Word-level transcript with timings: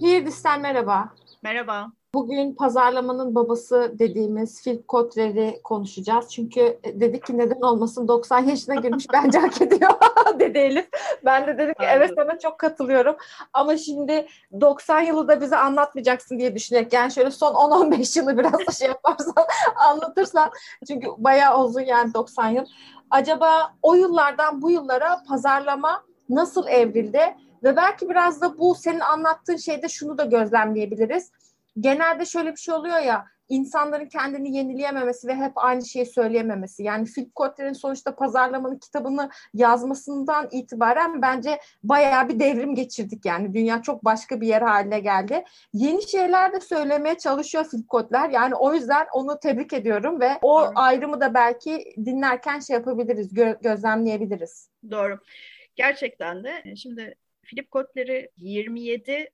Hirdis'ten 0.00 0.60
merhaba. 0.60 1.08
Merhaba. 1.42 1.92
Bugün 2.14 2.54
pazarlamanın 2.54 3.34
babası 3.34 3.94
dediğimiz 3.98 4.62
Philip 4.62 4.88
Kotler'i 4.88 5.60
konuşacağız. 5.64 6.28
Çünkü 6.28 6.78
dedik 6.84 7.26
ki 7.26 7.38
neden 7.38 7.60
olmasın 7.60 8.08
90 8.08 8.38
yaşına 8.38 8.74
girmiş 8.74 9.06
bence 9.12 9.38
hak 9.38 9.62
ediyor 9.62 9.90
dedi 10.38 10.58
Elif. 10.58 10.88
Ben 11.24 11.46
de 11.46 11.58
dedim 11.58 11.74
ki 11.74 11.86
evet 11.88 12.10
sana 12.16 12.38
çok 12.38 12.58
katılıyorum. 12.58 13.16
Ama 13.52 13.76
şimdi 13.76 14.26
90 14.60 15.00
yılı 15.00 15.28
da 15.28 15.40
bize 15.40 15.56
anlatmayacaksın 15.56 16.38
diye 16.38 16.54
düşünerek 16.54 16.92
yani 16.92 17.12
şöyle 17.12 17.30
son 17.30 17.54
10-15 17.54 18.18
yılı 18.18 18.38
biraz 18.38 18.78
şey 18.78 18.88
yaparsan 18.88 19.34
anlatırsan 19.88 20.50
çünkü 20.88 21.08
bayağı 21.18 21.64
uzun 21.64 21.80
yani 21.80 22.14
90 22.14 22.48
yıl. 22.48 22.64
Acaba 23.10 23.74
o 23.82 23.94
yıllardan 23.94 24.62
bu 24.62 24.70
yıllara 24.70 25.22
pazarlama 25.28 26.04
nasıl 26.28 26.66
evrildi? 26.68 27.36
Ve 27.64 27.76
belki 27.76 28.08
biraz 28.08 28.40
da 28.40 28.58
bu 28.58 28.74
senin 28.74 29.00
anlattığın 29.00 29.56
şeyde 29.56 29.88
şunu 29.88 30.18
da 30.18 30.24
gözlemleyebiliriz 30.24 31.30
genelde 31.80 32.26
şöyle 32.26 32.52
bir 32.52 32.56
şey 32.56 32.74
oluyor 32.74 32.98
ya 32.98 33.26
insanların 33.48 34.06
kendini 34.06 34.56
yenileyememesi 34.56 35.28
ve 35.28 35.34
hep 35.34 35.52
aynı 35.56 35.86
şeyi 35.86 36.06
söyleyememesi. 36.06 36.82
Yani 36.82 37.04
Philip 37.04 37.34
Kotler'in 37.34 37.72
sonuçta 37.72 38.16
pazarlamanın 38.16 38.78
kitabını 38.78 39.30
yazmasından 39.54 40.48
itibaren 40.52 41.22
bence 41.22 41.58
bayağı 41.82 42.28
bir 42.28 42.40
devrim 42.40 42.74
geçirdik 42.74 43.24
yani. 43.24 43.54
Dünya 43.54 43.82
çok 43.82 44.04
başka 44.04 44.40
bir 44.40 44.46
yer 44.46 44.62
haline 44.62 45.00
geldi. 45.00 45.44
Yeni 45.72 46.08
şeyler 46.08 46.52
de 46.52 46.60
söylemeye 46.60 47.18
çalışıyor 47.18 47.64
Philip 47.70 47.88
Kotler. 47.88 48.30
Yani 48.30 48.54
o 48.54 48.74
yüzden 48.74 49.06
onu 49.12 49.38
tebrik 49.40 49.72
ediyorum 49.72 50.20
ve 50.20 50.38
o 50.42 50.60
Doğru. 50.60 50.72
ayrımı 50.74 51.20
da 51.20 51.34
belki 51.34 51.94
dinlerken 52.04 52.60
şey 52.60 52.74
yapabiliriz, 52.74 53.32
gö- 53.32 53.62
gözlemleyebiliriz. 53.62 54.70
Doğru. 54.90 55.18
Gerçekten 55.76 56.44
de 56.44 56.76
şimdi 56.76 57.14
Philip 57.42 57.70
Kotler'i 57.70 58.30
27 58.36 59.30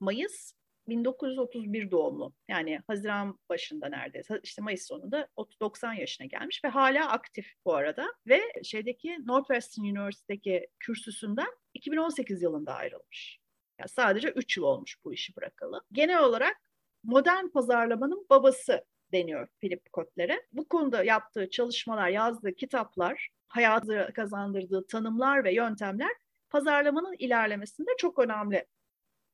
Mayıs 0.00 0.52
1931 0.88 1.90
doğumlu. 1.90 2.34
Yani 2.48 2.80
Haziran 2.86 3.38
başında 3.48 3.88
neredeyse 3.88 4.40
işte 4.42 4.62
Mayıs 4.62 4.86
sonunda 4.86 5.28
90 5.60 5.92
yaşına 5.92 6.26
gelmiş 6.26 6.64
ve 6.64 6.68
hala 6.68 7.10
aktif 7.10 7.52
bu 7.64 7.74
arada. 7.74 8.06
Ve 8.26 8.40
şeydeki 8.64 9.18
Northwestern 9.26 9.84
University'deki 9.84 10.68
kürsüsünden 10.80 11.48
2018 11.74 12.42
yılında 12.42 12.74
ayrılmış. 12.74 13.38
Yani 13.78 13.88
sadece 13.88 14.28
3 14.28 14.56
yıl 14.56 14.64
olmuş 14.64 14.96
bu 15.04 15.12
işi 15.12 15.36
bırakalı. 15.36 15.80
Genel 15.92 16.22
olarak 16.22 16.56
modern 17.04 17.48
pazarlamanın 17.48 18.26
babası 18.30 18.84
deniyor 19.12 19.48
Philip 19.60 19.92
Kotler'e. 19.92 20.46
Bu 20.52 20.68
konuda 20.68 21.04
yaptığı 21.04 21.50
çalışmalar, 21.50 22.08
yazdığı 22.08 22.54
kitaplar, 22.54 23.28
hayatı 23.48 24.10
kazandırdığı 24.14 24.86
tanımlar 24.86 25.44
ve 25.44 25.54
yöntemler 25.54 26.10
pazarlamanın 26.50 27.16
ilerlemesinde 27.18 27.90
çok 27.98 28.18
önemli 28.18 28.66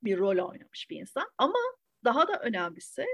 bir 0.05 0.19
rol 0.19 0.49
oynamış 0.49 0.91
bir 0.91 0.97
insan. 1.01 1.31
Ama 1.39 1.59
daha 2.05 2.29
da 2.29 2.41
önemlisi 2.41 3.07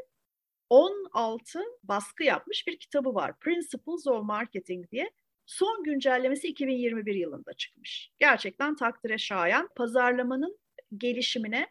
16 0.70 1.62
baskı 1.82 2.24
yapmış 2.24 2.66
bir 2.66 2.78
kitabı 2.78 3.14
var. 3.14 3.38
Principles 3.40 4.06
of 4.06 4.24
Marketing 4.24 4.90
diye. 4.90 5.10
Son 5.46 5.84
güncellemesi 5.84 6.48
2021 6.48 7.14
yılında 7.14 7.52
çıkmış. 7.52 8.10
Gerçekten 8.18 8.76
takdire 8.76 9.18
şayan 9.18 9.68
pazarlamanın 9.76 10.58
gelişimine 10.96 11.70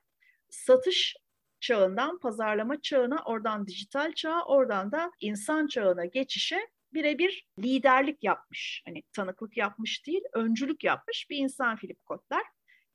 satış 0.50 1.16
çağından 1.60 2.20
pazarlama 2.20 2.82
çağına, 2.82 3.24
oradan 3.26 3.68
dijital 3.68 4.14
çağa, 4.14 4.44
oradan 4.46 4.92
da 4.92 5.12
insan 5.20 5.68
çağına 5.68 6.06
geçişe 6.06 6.68
birebir 6.94 7.48
liderlik 7.60 8.24
yapmış. 8.24 8.82
Hani 8.86 9.04
tanıklık 9.14 9.58
yapmış 9.58 10.08
değil, 10.08 10.22
öncülük 10.34 10.84
yapmış 10.84 11.30
bir 11.30 11.38
insan 11.38 11.76
Philip 11.76 12.06
Kotler. 12.06 12.44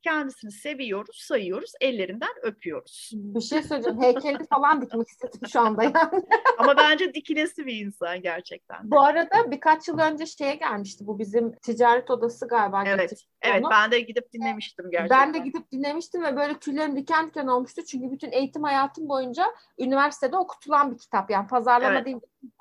Kendisini 0.01 0.51
seviyoruz, 0.51 1.17
sayıyoruz, 1.17 1.71
ellerinden 1.81 2.29
öpüyoruz. 2.41 3.11
Bir 3.13 3.41
şey 3.41 3.63
söyleyeceğim. 3.63 4.01
Heykeli 4.01 4.45
falan 4.45 4.81
dikmek 4.81 5.07
istedim 5.07 5.41
şu 5.53 5.59
anda 5.59 5.83
yani. 5.83 6.23
Ama 6.57 6.77
bence 6.77 7.13
dikilesi 7.13 7.65
bir 7.65 7.85
insan 7.85 8.21
gerçekten. 8.21 8.91
Bu 8.91 9.01
arada 9.01 9.51
birkaç 9.51 9.87
yıl 9.87 9.99
önce 9.99 10.25
şeye 10.25 10.55
gelmişti. 10.55 11.07
Bu 11.07 11.19
bizim 11.19 11.55
ticaret 11.55 12.11
odası 12.11 12.47
galiba. 12.47 12.83
Evet, 12.85 13.13
evet 13.41 13.63
onu. 13.63 13.71
ben 13.71 13.91
de 13.91 13.99
gidip 13.99 14.33
dinlemiştim 14.33 14.91
gerçekten. 14.91 15.19
Ben 15.19 15.33
de 15.33 15.37
gidip 15.37 15.71
dinlemiştim 15.71 16.23
ve 16.23 16.35
böyle 16.35 16.59
tüylerim 16.59 16.95
diken 16.95 17.27
diken 17.27 17.47
olmuştu. 17.47 17.81
Çünkü 17.85 18.11
bütün 18.11 18.31
eğitim 18.31 18.63
hayatım 18.63 19.09
boyunca 19.09 19.45
üniversitede 19.79 20.37
okutulan 20.37 20.91
bir 20.91 20.97
kitap. 20.97 21.29
Yani 21.29 21.47
pazarlama 21.47 21.93
evet. 21.93 22.05
değil. 22.05 22.17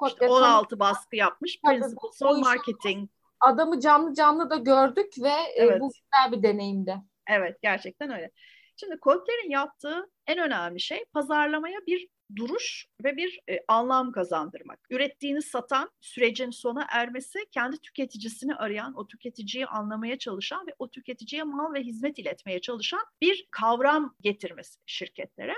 İşte 0.06 0.28
16 0.28 0.78
baskı 0.78 1.16
yapmış. 1.16 1.60
Principles 1.60 2.22
of 2.22 2.38
Marketing. 2.38 3.10
Adamı 3.40 3.80
canlı 3.80 4.14
canlı 4.14 4.50
da 4.50 4.56
gördük 4.56 5.12
ve 5.22 5.32
evet. 5.56 5.80
bu 5.80 5.88
güzel 5.88 6.32
bir 6.32 6.42
deneyimdi. 6.42 7.02
Evet 7.30 7.62
gerçekten 7.62 8.10
öyle. 8.10 8.30
Şimdi 8.76 9.00
Kotler'in 9.00 9.50
yaptığı 9.50 10.10
en 10.26 10.38
önemli 10.38 10.80
şey 10.80 11.04
pazarlamaya 11.12 11.78
bir 11.86 12.08
duruş 12.36 12.86
ve 13.04 13.16
bir 13.16 13.40
e, 13.50 13.58
anlam 13.68 14.12
kazandırmak. 14.12 14.80
Ürettiğini 14.90 15.42
satan 15.42 15.90
sürecin 16.00 16.50
sona 16.50 16.86
ermesi, 16.90 17.38
kendi 17.50 17.78
tüketicisini 17.78 18.54
arayan, 18.54 18.94
o 18.96 19.06
tüketiciyi 19.06 19.66
anlamaya 19.66 20.18
çalışan 20.18 20.66
ve 20.66 20.74
o 20.78 20.90
tüketiciye 20.90 21.42
mal 21.42 21.74
ve 21.74 21.82
hizmet 21.82 22.18
iletmeye 22.18 22.60
çalışan 22.60 23.00
bir 23.20 23.48
kavram 23.50 24.14
getirmesi 24.20 24.80
şirketlere. 24.86 25.54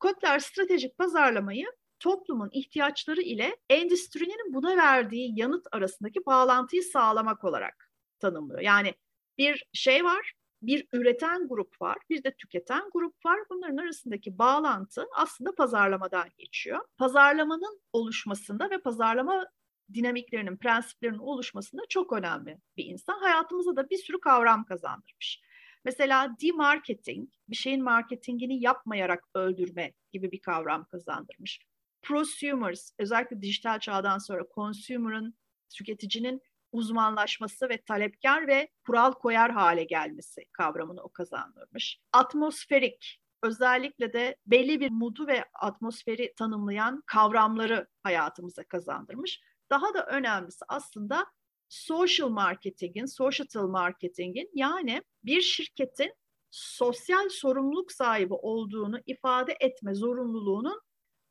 Kotler 0.00 0.38
stratejik 0.38 0.98
pazarlamayı 0.98 1.66
toplumun 2.00 2.50
ihtiyaçları 2.52 3.22
ile 3.22 3.56
endüstrinin 3.70 4.54
buna 4.54 4.76
verdiği 4.76 5.40
yanıt 5.40 5.66
arasındaki 5.72 6.26
bağlantıyı 6.26 6.82
sağlamak 6.82 7.44
olarak 7.44 7.90
tanımlıyor. 8.18 8.60
Yani 8.60 8.94
bir 9.38 9.64
şey 9.72 10.04
var, 10.04 10.32
bir 10.62 10.86
üreten 10.92 11.48
grup 11.48 11.82
var, 11.82 11.98
bir 12.10 12.24
de 12.24 12.34
tüketen 12.34 12.82
grup 12.92 13.26
var. 13.26 13.40
Bunların 13.50 13.76
arasındaki 13.76 14.38
bağlantı 14.38 15.06
aslında 15.16 15.54
pazarlamadan 15.54 16.28
geçiyor. 16.38 16.80
Pazarlamanın 16.98 17.80
oluşmasında 17.92 18.70
ve 18.70 18.78
pazarlama 18.78 19.46
dinamiklerinin, 19.94 20.56
prensiplerinin 20.56 21.18
oluşmasında 21.18 21.82
çok 21.88 22.12
önemli 22.12 22.58
bir 22.76 22.84
insan. 22.84 23.18
Hayatımıza 23.18 23.76
da 23.76 23.90
bir 23.90 23.96
sürü 23.96 24.20
kavram 24.20 24.64
kazandırmış. 24.64 25.40
Mesela 25.84 26.36
demarketing, 26.42 27.28
bir 27.48 27.56
şeyin 27.56 27.84
marketingini 27.84 28.60
yapmayarak 28.60 29.24
öldürme 29.34 29.92
gibi 30.12 30.32
bir 30.32 30.40
kavram 30.40 30.84
kazandırmış. 30.84 31.60
Prosumers, 32.02 32.90
özellikle 32.98 33.42
dijital 33.42 33.78
çağdan 33.78 34.18
sonra 34.18 34.42
consumer'ın, 34.54 35.34
tüketicinin 35.74 36.42
uzmanlaşması 36.72 37.68
ve 37.68 37.82
talepkar 37.82 38.46
ve 38.46 38.68
kural 38.86 39.12
koyar 39.12 39.50
hale 39.50 39.84
gelmesi 39.84 40.44
kavramını 40.52 41.02
o 41.02 41.08
kazandırmış. 41.08 42.00
Atmosferik 42.12 43.20
özellikle 43.42 44.12
de 44.12 44.36
belli 44.46 44.80
bir 44.80 44.90
modu 44.90 45.26
ve 45.26 45.44
atmosferi 45.54 46.34
tanımlayan 46.36 47.02
kavramları 47.06 47.88
hayatımıza 48.02 48.64
kazandırmış. 48.64 49.40
Daha 49.70 49.94
da 49.94 50.06
önemlisi 50.06 50.64
aslında 50.68 51.26
social 51.68 52.28
marketingin, 52.28 53.06
social 53.06 53.66
marketingin 53.66 54.50
yani 54.54 55.02
bir 55.24 55.40
şirketin 55.40 56.12
sosyal 56.50 57.28
sorumluluk 57.28 57.92
sahibi 57.92 58.34
olduğunu 58.34 59.00
ifade 59.06 59.56
etme 59.60 59.94
zorunluluğunun 59.94 60.80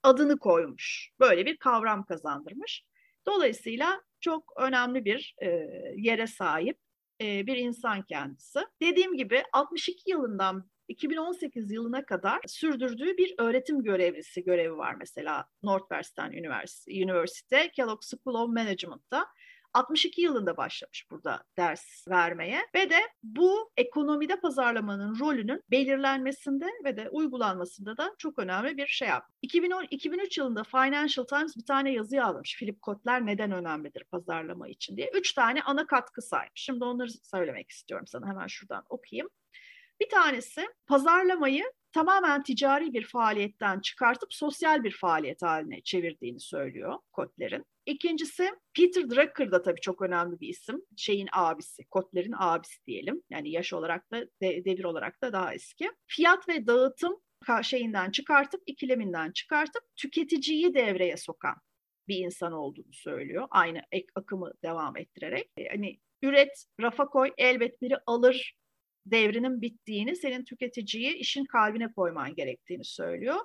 adını 0.04 0.40
koymuş. 0.40 1.12
Böyle 1.20 1.46
bir 1.46 1.58
kavram 1.58 2.06
kazandırmış. 2.06 2.84
Dolayısıyla 3.26 4.02
çok 4.20 4.54
önemli 4.58 5.06
bir 5.06 5.36
e, 5.42 5.48
yere 5.96 6.28
sahip 6.28 6.78
e, 7.22 7.48
bir 7.48 7.58
insan 7.58 8.02
kendisi. 8.02 8.60
Dediğim 8.82 9.18
gibi 9.18 9.44
62 9.54 10.12
yılından 10.12 10.72
2018 10.88 11.72
yılına 11.72 12.06
kadar 12.06 12.40
sürdürdüğü 12.48 13.18
bir 13.18 13.36
öğretim 13.38 13.84
görevlisi 13.84 14.44
görevi 14.44 14.78
var 14.78 14.96
mesela 14.96 15.46
Northwestern 15.64 16.32
University, 16.88 17.62
Kellogg 17.76 18.02
School 18.02 18.36
of 18.36 18.50
Management'ta. 18.50 19.28
62 19.74 20.22
yılında 20.22 20.58
başlamış 20.58 21.12
burada 21.12 21.44
ders 21.58 22.08
vermeye 22.08 22.62
ve 22.76 22.90
de 22.90 23.00
bu 23.24 23.72
ekonomide 23.78 24.40
pazarlamanın 24.40 25.20
rolünün 25.20 25.64
belirlenmesinde 25.72 26.70
ve 26.86 26.98
de 26.98 27.10
uygulanmasında 27.10 27.98
da 27.98 28.16
çok 28.18 28.40
önemli 28.40 28.78
bir 28.78 28.88
şey 28.88 29.08
yaptı. 29.08 29.34
2010, 29.42 29.88
2003 29.92 30.38
yılında 30.38 30.64
Financial 30.64 31.26
Times 31.26 31.58
bir 31.58 31.66
tane 31.66 31.92
yazı 31.94 32.16
yazmış. 32.16 32.58
Philip 32.60 32.82
Kotler 32.82 33.26
neden 33.26 33.52
önemlidir 33.52 34.04
pazarlama 34.04 34.68
için 34.68 34.98
diye. 34.98 35.12
Üç 35.14 35.34
tane 35.34 35.62
ana 35.62 35.88
katkı 35.88 36.22
saymış. 36.22 36.52
Şimdi 36.56 36.84
onları 36.84 37.10
söylemek 37.12 37.70
istiyorum 37.70 38.08
sana 38.08 38.28
hemen 38.28 38.48
şuradan 38.48 38.84
okuyayım. 38.90 39.30
Bir 40.00 40.10
tanesi 40.10 40.68
pazarlamayı 40.88 41.64
tamamen 41.94 42.44
ticari 42.44 42.94
bir 42.94 43.06
faaliyetten 43.06 43.80
çıkartıp 43.80 44.34
sosyal 44.34 44.84
bir 44.84 44.92
faaliyet 44.92 45.42
haline 45.42 45.82
çevirdiğini 45.82 46.40
söylüyor 46.40 46.98
Kotler'in. 47.12 47.66
İkincisi 47.86 48.50
Peter 48.78 49.10
Drucker 49.10 49.52
da 49.52 49.62
tabii 49.62 49.82
çok 49.82 50.02
önemli 50.02 50.40
bir 50.40 50.48
isim. 50.48 50.82
Şeyin 50.98 51.28
abisi, 51.32 51.84
Kotler'in 51.90 52.36
abisi 52.38 52.86
diyelim. 52.86 53.22
Yani 53.30 53.52
yaş 53.52 53.74
olarak 53.74 54.12
da 54.12 54.26
devir 54.42 54.84
olarak 54.84 55.22
da 55.24 55.34
daha 55.34 55.54
eski. 55.54 55.92
Fiyat 56.08 56.50
ve 56.50 56.68
dağıtım 56.68 57.18
şeyinden 57.64 58.12
çıkartıp 58.12 58.62
ikileminden 58.66 59.32
çıkartıp 59.32 59.84
tüketiciyi 59.96 60.74
devreye 60.74 61.18
sokan 61.18 61.56
bir 62.08 62.18
insan 62.18 62.54
olduğunu 62.54 62.94
söylüyor. 62.94 63.48
Aynı 63.52 63.82
ek 63.92 64.08
akımı 64.16 64.52
devam 64.64 64.98
ettirerek. 64.98 65.52
E, 65.58 65.68
hani 65.70 66.00
üret, 66.22 66.66
rafa 66.82 67.06
koy, 67.06 67.32
elbet 67.38 67.82
biri 67.82 67.96
alır 68.06 68.54
devrinin 69.06 69.62
bittiğini, 69.62 70.16
senin 70.16 70.44
tüketiciyi 70.44 71.14
işin 71.14 71.46
kalbine 71.46 71.92
koyman 71.92 72.36
gerektiğini 72.36 72.86
söylüyor. 72.86 73.40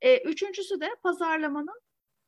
E, 0.00 0.18
üçüncüsü 0.18 0.80
de 0.80 0.88
pazarlamanın 1.02 1.80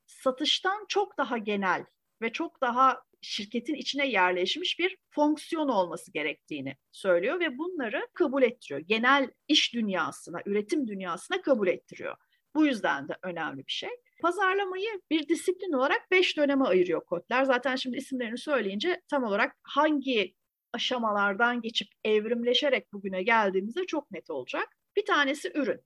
satıştan 0.07 0.85
çok 0.89 1.19
daha 1.19 1.39
genel 1.39 1.85
ve 2.23 2.33
çok 2.33 2.61
daha 2.61 3.03
şirketin 3.23 3.75
içine 3.75 4.09
yerleşmiş 4.09 4.79
bir 4.79 4.97
fonksiyon 5.11 5.69
olması 5.69 6.13
gerektiğini 6.13 6.77
söylüyor 6.93 7.41
ve 7.41 7.59
bunları 7.59 8.07
kabul 8.15 8.43
ettiriyor. 8.43 8.81
Genel 8.81 9.31
iş 9.49 9.75
dünyasına, 9.75 10.39
üretim 10.47 10.87
dünyasına 10.89 11.43
kabul 11.43 11.69
ettiriyor. 11.69 12.17
Bu 12.55 12.67
yüzden 12.67 13.09
de 13.09 13.17
önemli 13.23 13.67
bir 13.67 13.73
şey. 13.73 13.91
Pazarlamayı 14.23 15.01
bir 15.11 15.29
disiplin 15.29 15.73
olarak 15.73 16.11
beş 16.11 16.37
döneme 16.37 16.65
ayırıyor 16.65 17.05
Kotler. 17.05 17.45
Zaten 17.45 17.77
şimdi 17.77 17.97
isimlerini 17.97 18.39
söyleyince 18.39 19.03
tam 19.11 19.25
olarak 19.25 19.57
hangi 19.63 20.35
aşamalardan 20.73 21.61
geçip 21.61 21.89
evrimleşerek 22.05 22.93
bugüne 22.93 23.23
geldiğimizde 23.23 23.87
çok 23.87 24.11
net 24.11 24.31
olacak. 24.31 24.69
Bir 24.97 25.05
tanesi 25.07 25.53
ürün. 25.55 25.81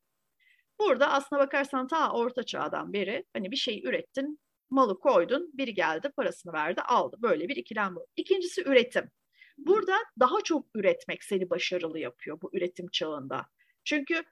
Burada 0.79 1.12
aslına 1.12 1.40
bakarsan 1.40 1.87
ta 1.87 2.12
orta 2.12 2.43
çağdan 2.43 2.93
beri 2.93 3.25
hani 3.32 3.50
bir 3.50 3.56
şey 3.56 3.82
ürettin, 3.84 4.38
malı 4.70 4.99
koydun, 4.99 5.50
biri 5.55 5.75
geldi, 5.75 6.11
parasını 6.17 6.52
verdi, 6.52 6.81
aldı. 6.81 7.17
Böyle 7.23 7.49
bir 7.49 7.56
ikilem 7.56 7.96
bu. 7.96 8.06
İkincisi 8.17 8.62
üretim. 8.62 9.11
Burada 9.58 9.96
daha 10.20 10.40
çok 10.44 10.67
üretmek 10.75 11.25
seni 11.25 11.50
başarılı 11.50 11.99
yapıyor 11.99 12.38
bu 12.43 12.50
üretim 12.52 12.87
çağında. 12.93 13.46
Çünkü 13.85 14.23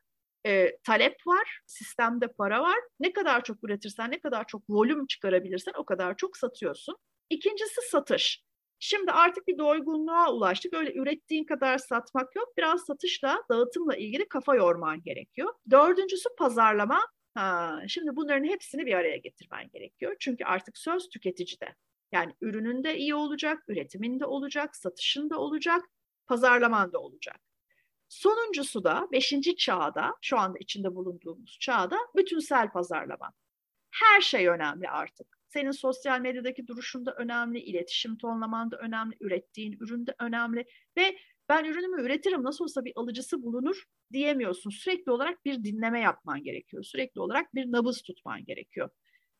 e, 0.47 0.79
talep 0.85 1.27
var, 1.27 1.61
sistemde 1.67 2.29
para 2.29 2.63
var. 2.63 2.79
Ne 3.01 3.13
kadar 3.13 3.45
çok 3.45 3.65
üretirsen, 3.65 4.11
ne 4.11 4.21
kadar 4.21 4.47
çok 4.47 4.63
volüm 4.69 5.07
çıkarabilirsen 5.07 5.73
o 5.77 5.85
kadar 5.85 6.17
çok 6.17 6.37
satıyorsun. 6.37 6.97
İkincisi 7.31 7.81
satış. 7.91 8.45
Şimdi 8.83 9.13
artık 9.13 9.49
bir 9.49 9.59
doygunluğa 9.59 10.33
ulaştık. 10.33 10.75
Öyle 10.75 10.95
ürettiğin 10.95 11.45
kadar 11.45 11.79
satmak 11.79 12.37
yok. 12.37 12.49
Biraz 12.59 12.85
satışla, 12.85 13.43
dağıtımla 13.51 13.97
ilgili 13.97 14.29
kafa 14.29 14.57
yorman 14.57 15.03
gerekiyor. 15.03 15.55
Dördüncüsü 15.71 16.29
pazarlama. 16.39 17.07
Ha, 17.35 17.81
şimdi 17.89 18.17
bunların 18.17 18.45
hepsini 18.45 18.87
bir 18.87 18.95
araya 18.95 19.17
getirmen 19.17 19.69
gerekiyor. 19.71 20.17
Çünkü 20.21 20.45
artık 20.45 20.79
söz 20.79 21.09
tüketicide. 21.09 21.75
Yani 22.13 22.35
ürününde 22.41 22.97
iyi 22.99 23.15
olacak, 23.15 23.65
üretiminde 23.69 24.27
olacak, 24.27 24.77
satışında 24.77 25.39
olacak, 25.39 25.85
pazarlamanda 26.27 26.99
olacak. 26.99 27.41
Sonuncusu 28.09 28.85
da 28.85 29.09
beşinci 29.13 29.57
çağda, 29.57 30.15
şu 30.23 30.39
anda 30.39 30.59
içinde 30.59 30.95
bulunduğumuz 30.95 31.59
çağda 31.61 31.99
bütünsel 32.17 32.71
pazarlama. 32.73 33.33
Her 33.91 34.21
şey 34.21 34.49
önemli 34.49 34.89
artık. 34.91 35.40
Senin 35.53 35.71
sosyal 35.71 36.21
medyadaki 36.21 36.67
duruşun 36.67 37.07
da 37.07 37.15
önemli, 37.15 37.61
iletişim 37.61 38.19
tonlaman 38.19 38.71
da 38.71 38.77
önemli, 38.77 39.17
ürettiğin 39.21 39.77
ürün 39.81 40.07
de 40.07 40.15
önemli 40.21 40.65
ve 40.97 41.17
ben 41.49 41.65
ürünümü 41.65 42.03
üretirim 42.03 42.43
nasıl 42.43 42.65
olsa 42.65 42.85
bir 42.85 42.93
alıcısı 42.97 43.43
bulunur 43.43 43.85
diyemiyorsun. 44.13 44.71
Sürekli 44.71 45.13
olarak 45.13 45.45
bir 45.45 45.65
dinleme 45.65 46.01
yapman 46.01 46.43
gerekiyor. 46.43 46.83
Sürekli 46.83 47.21
olarak 47.21 47.55
bir 47.55 47.73
nabız 47.73 48.03
tutman 48.03 48.45
gerekiyor. 48.45 48.91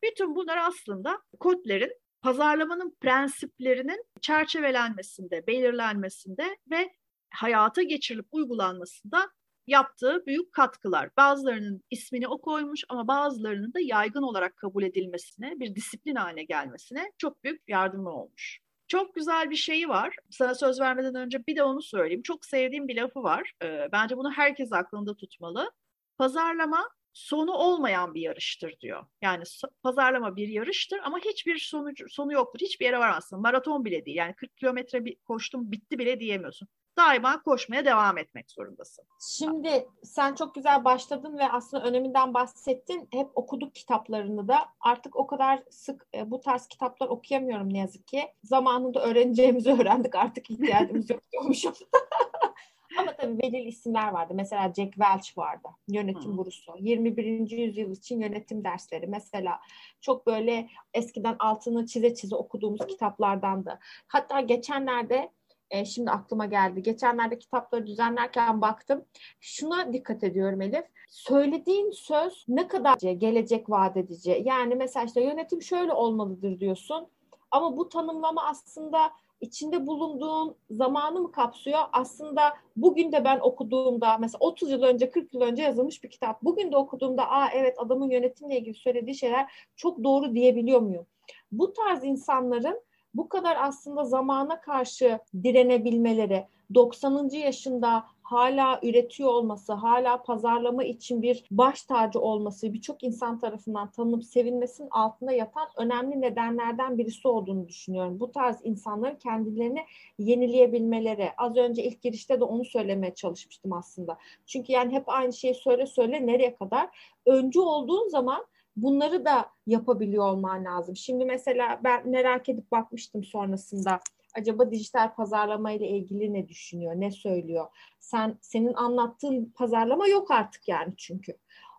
Bütün 0.03 0.35
bunlar 0.35 0.57
aslında 0.57 1.23
kodlerin 1.41 1.93
pazarlamanın 2.23 2.97
prensiplerinin 3.01 4.05
çerçevelenmesinde, 4.21 5.47
belirlenmesinde 5.47 6.57
ve 6.71 6.91
hayata 7.31 7.83
geçirilip 7.83 8.27
uygulanmasında 8.33 9.31
yaptığı 9.71 10.27
büyük 10.27 10.53
katkılar. 10.53 11.11
Bazılarının 11.17 11.83
ismini 11.91 12.29
o 12.29 12.41
koymuş 12.41 12.85
ama 12.89 13.09
bazılarının 13.09 13.75
da 13.75 13.81
yaygın 13.81 14.23
olarak 14.23 14.57
kabul 14.57 14.83
edilmesine, 14.83 15.61
bir 15.61 15.75
disiplin 15.75 16.15
haline 16.15 16.45
gelmesine 16.45 17.13
çok 17.19 17.45
büyük 17.45 17.63
yardımı 17.69 18.11
olmuş. 18.11 18.61
Çok 18.89 19.15
güzel 19.15 19.51
bir 19.51 19.57
şeyi 19.57 19.89
var. 19.89 20.17
Sana 20.31 20.55
söz 20.55 20.81
vermeden 20.81 21.15
önce 21.15 21.47
bir 21.47 21.57
de 21.57 21.63
onu 21.63 21.83
söyleyeyim. 21.83 22.23
Çok 22.23 22.45
sevdiğim 22.45 22.89
bir 22.89 22.97
lafı 22.97 23.23
var. 23.23 23.53
Ee, 23.63 23.89
bence 23.93 24.17
bunu 24.17 24.33
herkes 24.33 24.73
aklında 24.73 25.17
tutmalı. 25.17 25.71
Pazarlama 26.19 26.89
sonu 27.13 27.53
olmayan 27.53 28.15
bir 28.15 28.21
yarıştır 28.21 28.81
diyor. 28.81 29.07
Yani 29.23 29.45
pazarlama 29.83 30.37
bir 30.37 30.49
yarıştır 30.49 31.01
ama 31.05 31.19
hiçbir 31.19 31.59
sonucu, 31.59 32.09
sonu 32.09 32.33
yoktur. 32.33 32.61
Hiçbir 32.61 32.85
yere 32.85 32.99
varamazsın. 32.99 33.41
Maraton 33.41 33.85
bile 33.85 34.05
değil. 34.07 34.17
Yani 34.17 34.35
40 34.35 34.57
kilometre 34.57 35.05
koştum 35.25 35.73
bitti 35.73 35.99
bile 35.99 36.21
diyemiyorsun 36.21 36.69
daima 36.97 37.43
koşmaya 37.43 37.85
devam 37.85 38.19
etmek 38.19 38.51
zorundasın. 38.51 39.05
Şimdi 39.21 39.89
sen 40.03 40.35
çok 40.35 40.55
güzel 40.55 40.85
başladın 40.85 41.39
ve 41.39 41.49
aslında 41.53 41.85
öneminden 41.85 42.35
bahsettin. 42.35 43.09
Hep 43.13 43.29
okuduk 43.35 43.75
kitaplarını 43.75 44.49
da. 44.49 44.59
Artık 44.81 45.17
o 45.17 45.27
kadar 45.27 45.63
sık 45.71 46.07
e, 46.15 46.31
bu 46.31 46.41
tarz 46.41 46.67
kitaplar 46.67 47.09
okuyamıyorum 47.09 47.73
ne 47.73 47.79
yazık 47.79 48.07
ki. 48.07 48.23
Zamanında 48.45 49.03
öğreneceğimizi 49.03 49.73
öğrendik. 49.81 50.15
Artık 50.15 50.51
ihtiyacımız 50.51 51.11
yok 51.11 51.21
diyormuşum. 51.33 51.75
Ama 52.99 53.17
tabii 53.17 53.39
belirli 53.39 53.69
isimler 53.69 54.09
vardı. 54.09 54.33
Mesela 54.37 54.63
Jack 54.63 54.93
Welch 54.93 55.39
vardı. 55.39 55.69
Yönetim 55.89 56.37
gurusu. 56.37 56.73
21. 56.79 57.51
yüzyıl 57.51 57.93
için 57.93 58.21
yönetim 58.21 58.65
dersleri. 58.65 59.07
Mesela 59.07 59.61
çok 60.01 60.27
böyle 60.27 60.69
eskiden 60.95 61.37
altını 61.39 61.87
çize 61.87 62.15
çize 62.15 62.37
okuduğumuz 62.37 62.87
kitaplardandı. 62.87 63.79
Hatta 64.09 64.41
geçenlerde 64.41 65.31
e, 65.71 65.85
şimdi 65.85 66.11
aklıma 66.11 66.47
geldi. 66.47 66.83
Geçenlerde 66.83 67.39
kitapları 67.39 67.87
düzenlerken 67.87 68.61
baktım. 68.61 69.05
Şuna 69.41 69.93
dikkat 69.93 70.25
ediyorum 70.25 70.63
Elif. 70.63 70.85
Söylediğin 71.09 71.91
söz 71.91 72.45
ne 72.49 72.69
kadar 72.69 72.97
gelecek 72.97 73.71
vaat 73.71 73.97
edici. 73.97 74.43
Yani 74.45 74.75
mesela 74.75 75.07
işte 75.07 75.25
yönetim 75.25 75.63
şöyle 75.63 75.93
olmalıdır 75.93 76.61
diyorsun. 76.61 77.09
Ama 77.51 77.77
bu 77.77 77.89
tanımlama 77.89 78.45
aslında 78.45 79.11
içinde 79.41 79.87
bulunduğun 79.87 80.57
zamanı 80.71 81.21
mı 81.21 81.33
kapsıyor? 81.33 81.79
Aslında 81.93 82.55
bugün 82.77 83.13
de 83.13 83.25
ben 83.25 83.39
okuduğumda 83.41 84.19
mesela 84.19 84.39
30 84.41 84.71
yıl 84.71 84.83
önce 84.83 85.11
40 85.11 85.35
yıl 85.35 85.41
önce 85.41 85.63
yazılmış 85.63 86.05
bir 86.05 86.11
kitap. 86.11 86.43
Bugün 86.43 86.73
de 86.73 86.77
okuduğumda 86.77 87.31
aa 87.31 87.49
evet 87.55 87.79
adamın 87.79 88.11
yönetimle 88.11 88.59
ilgili 88.59 88.75
söylediği 88.75 89.15
şeyler 89.15 89.53
çok 89.77 90.05
doğru 90.05 90.35
diyebiliyor 90.35 90.81
muyum? 90.81 91.07
Bu 91.53 91.73
tarz 91.73 92.05
insanların 92.05 92.83
bu 93.15 93.29
kadar 93.29 93.57
aslında 93.61 94.05
zamana 94.05 94.61
karşı 94.61 95.19
direnebilmeleri, 95.43 96.47
90. 96.75 97.29
yaşında 97.29 98.05
hala 98.23 98.81
üretiyor 98.83 99.29
olması, 99.29 99.73
hala 99.73 100.23
pazarlama 100.23 100.85
için 100.85 101.23
bir 101.23 101.45
baş 101.51 101.83
tacı 101.83 102.21
olması, 102.21 102.73
birçok 102.73 103.03
insan 103.03 103.39
tarafından 103.39 103.91
tanınıp 103.91 104.25
sevilmesinin 104.25 104.89
altında 104.91 105.33
yatan 105.33 105.69
önemli 105.77 106.21
nedenlerden 106.21 106.99
birisi 106.99 107.29
olduğunu 107.29 107.69
düşünüyorum. 107.69 108.21
Bu 108.21 108.33
tarz 108.33 108.57
insanların 108.65 109.17
kendilerini 109.17 109.81
yenileyebilmeleri. 110.19 111.31
Az 111.39 111.57
önce 111.57 111.85
ilk 111.85 112.03
girişte 112.03 112.41
de 112.41 112.45
onu 112.45 112.65
söylemeye 112.65 113.15
çalışmıştım 113.15 113.73
aslında. 113.73 114.19
Çünkü 114.47 114.73
yani 114.73 114.93
hep 114.93 115.09
aynı 115.09 115.33
şeyi 115.33 115.55
söyle 115.55 115.87
söyle 115.87 116.27
nereye 116.27 116.55
kadar? 116.55 116.89
Öncü 117.27 117.61
olduğun 117.61 118.09
zaman 118.09 118.47
bunları 118.83 119.25
da 119.25 119.51
yapabiliyor 119.67 120.25
olman 120.25 120.65
lazım. 120.65 120.97
Şimdi 120.97 121.25
mesela 121.25 121.81
ben 121.85 122.09
merak 122.09 122.49
edip 122.49 122.73
bakmıştım 122.73 123.25
sonrasında. 123.25 124.01
Acaba 124.35 124.71
dijital 124.71 125.15
pazarlama 125.15 125.73
ile 125.73 125.89
ilgili 125.89 126.33
ne 126.33 126.49
düşünüyor, 126.49 126.93
ne 126.97 127.11
söylüyor? 127.11 127.67
Sen 128.01 128.39
senin 128.41 128.75
anlattığın 128.75 129.53
pazarlama 129.57 130.07
yok 130.09 130.31
artık 130.31 130.69
yani 130.69 130.95
çünkü. 130.97 131.37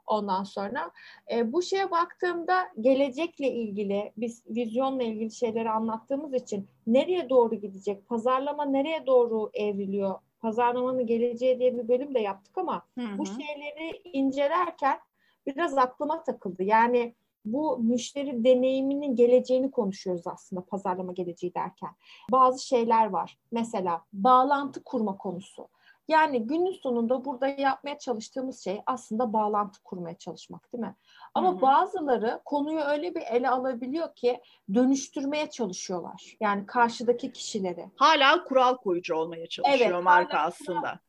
Ondan 0.07 0.43
sonra 0.43 0.91
e, 1.31 1.53
bu 1.53 1.61
şeye 1.61 1.91
baktığımda 1.91 2.67
gelecekle 2.79 3.51
ilgili 3.51 4.11
biz 4.17 4.43
vizyonla 4.49 5.03
ilgili 5.03 5.31
şeyleri 5.31 5.69
anlattığımız 5.69 6.33
için 6.33 6.67
nereye 6.87 7.29
doğru 7.29 7.55
gidecek? 7.55 8.07
Pazarlama 8.07 8.65
nereye 8.65 9.05
doğru 9.05 9.49
evriliyor? 9.53 10.15
Pazarlamanın 10.39 11.05
geleceği 11.05 11.59
diye 11.59 11.77
bir 11.77 11.87
bölüm 11.87 12.15
de 12.15 12.19
yaptık 12.19 12.57
ama 12.57 12.85
hı 12.97 13.01
hı. 13.01 13.17
bu 13.17 13.25
şeyleri 13.25 14.01
incelerken 14.13 14.99
biraz 15.47 15.77
aklıma 15.77 16.23
takıldı. 16.23 16.63
Yani 16.63 17.15
bu 17.45 17.77
müşteri 17.77 18.43
deneyiminin 18.43 19.15
geleceğini 19.15 19.71
konuşuyoruz 19.71 20.27
aslında 20.27 20.65
pazarlama 20.65 21.13
geleceği 21.13 21.53
derken. 21.53 21.89
Bazı 22.31 22.65
şeyler 22.65 23.09
var. 23.09 23.37
Mesela 23.51 24.01
bağlantı 24.13 24.83
kurma 24.83 25.17
konusu. 25.17 25.67
Yani 26.07 26.47
günün 26.47 26.71
sonunda 26.71 27.25
burada 27.25 27.47
yapmaya 27.47 27.97
çalıştığımız 27.97 28.63
şey 28.63 28.81
aslında 28.85 29.33
bağlantı 29.33 29.83
kurmaya 29.83 30.17
çalışmak 30.17 30.73
değil 30.73 30.83
mi? 30.83 30.95
Ama 31.33 31.51
Hı-hı. 31.51 31.61
bazıları 31.61 32.41
konuyu 32.45 32.79
öyle 32.79 33.15
bir 33.15 33.21
ele 33.21 33.49
alabiliyor 33.49 34.15
ki 34.15 34.41
dönüştürmeye 34.73 35.49
çalışıyorlar. 35.49 36.35
Yani 36.39 36.65
karşıdaki 36.65 37.31
kişileri. 37.31 37.85
Hala 37.95 38.43
kural 38.43 38.77
koyucu 38.77 39.15
olmaya 39.15 39.47
çalışıyor 39.47 39.91
evet, 39.91 40.03
marka 40.03 40.39
aslında 40.39 40.99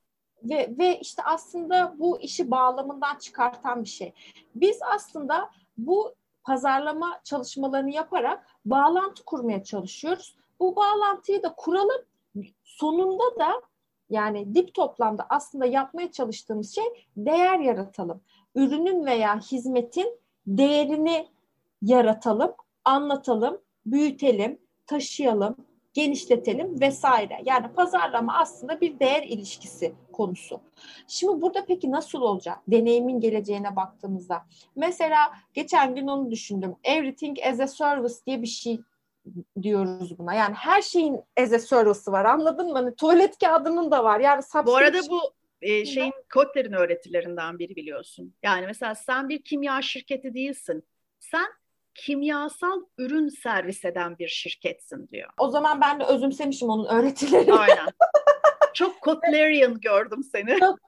ve, 0.44 0.74
ve 0.78 1.00
işte 1.00 1.22
aslında 1.22 1.94
bu 1.98 2.20
işi 2.20 2.50
bağlamından 2.50 3.18
çıkartan 3.18 3.84
bir 3.84 3.88
şey. 3.88 4.12
Biz 4.54 4.78
aslında 4.94 5.50
bu 5.78 6.14
pazarlama 6.44 7.20
çalışmalarını 7.24 7.90
yaparak 7.90 8.46
bağlantı 8.64 9.24
kurmaya 9.24 9.64
çalışıyoruz. 9.64 10.36
Bu 10.60 10.76
bağlantıyı 10.76 11.42
da 11.42 11.54
kuralım. 11.56 12.02
Sonunda 12.64 13.38
da 13.38 13.62
yani 14.10 14.54
dip 14.54 14.74
toplamda 14.74 15.26
aslında 15.28 15.66
yapmaya 15.66 16.12
çalıştığımız 16.12 16.74
şey 16.74 16.84
değer 17.16 17.58
yaratalım. 17.58 18.20
Ürünün 18.54 19.06
veya 19.06 19.40
hizmetin 19.40 20.18
değerini 20.46 21.28
yaratalım. 21.82 22.54
anlatalım, 22.84 23.60
büyütelim, 23.86 24.58
taşıyalım, 24.86 25.56
genişletelim 25.94 26.80
vesaire. 26.80 27.38
Yani 27.44 27.72
pazarlama 27.72 28.38
aslında 28.38 28.80
bir 28.80 28.98
değer 28.98 29.22
ilişkisi 29.22 29.94
konusu. 30.12 30.60
Şimdi 31.08 31.42
burada 31.42 31.64
peki 31.64 31.90
nasıl 31.90 32.20
olacak? 32.22 32.58
Deneyimin 32.68 33.20
geleceğine 33.20 33.76
baktığımızda. 33.76 34.46
Mesela 34.76 35.32
geçen 35.54 35.94
gün 35.94 36.06
onu 36.06 36.30
düşündüm. 36.30 36.76
Everything 36.84 37.38
as 37.46 37.60
a 37.60 37.66
service 37.66 38.14
diye 38.26 38.42
bir 38.42 38.46
şey 38.46 38.80
diyoruz 39.62 40.18
buna. 40.18 40.34
Yani 40.34 40.54
her 40.54 40.82
şeyin 40.82 41.20
as 41.40 41.52
a 41.52 41.58
service'ı 41.58 42.12
var. 42.12 42.24
Anladın 42.24 42.66
mı? 42.66 42.72
Hani 42.72 42.94
tuvalet 42.94 43.38
kağıdının 43.38 43.90
da 43.90 44.04
var. 44.04 44.20
Yani 44.20 44.42
bu 44.66 44.76
arada 44.76 44.98
bu 45.10 45.20
e, 45.62 45.84
şeyin 45.84 46.12
Kotler'in 46.34 46.72
öğretilerinden 46.72 47.58
biri 47.58 47.76
biliyorsun. 47.76 48.34
Yani 48.42 48.66
mesela 48.66 48.94
sen 48.94 49.28
bir 49.28 49.42
kimya 49.42 49.82
şirketi 49.82 50.34
değilsin. 50.34 50.84
Sen 51.20 51.46
kimyasal 51.94 52.80
ürün 52.98 53.28
servis 53.28 53.84
eden 53.84 54.18
bir 54.18 54.28
şirketsin 54.28 55.08
diyor. 55.12 55.30
O 55.38 55.50
zaman 55.50 55.80
ben 55.80 56.00
de 56.00 56.04
özümsemişim 56.04 56.68
onun 56.68 56.86
öğretilerini. 56.86 57.52
Aynen. 57.52 57.88
Çok 58.74 59.00
Kotlerian 59.00 59.80
gördüm 59.80 60.24
seni. 60.32 60.58
Çok 60.60 60.78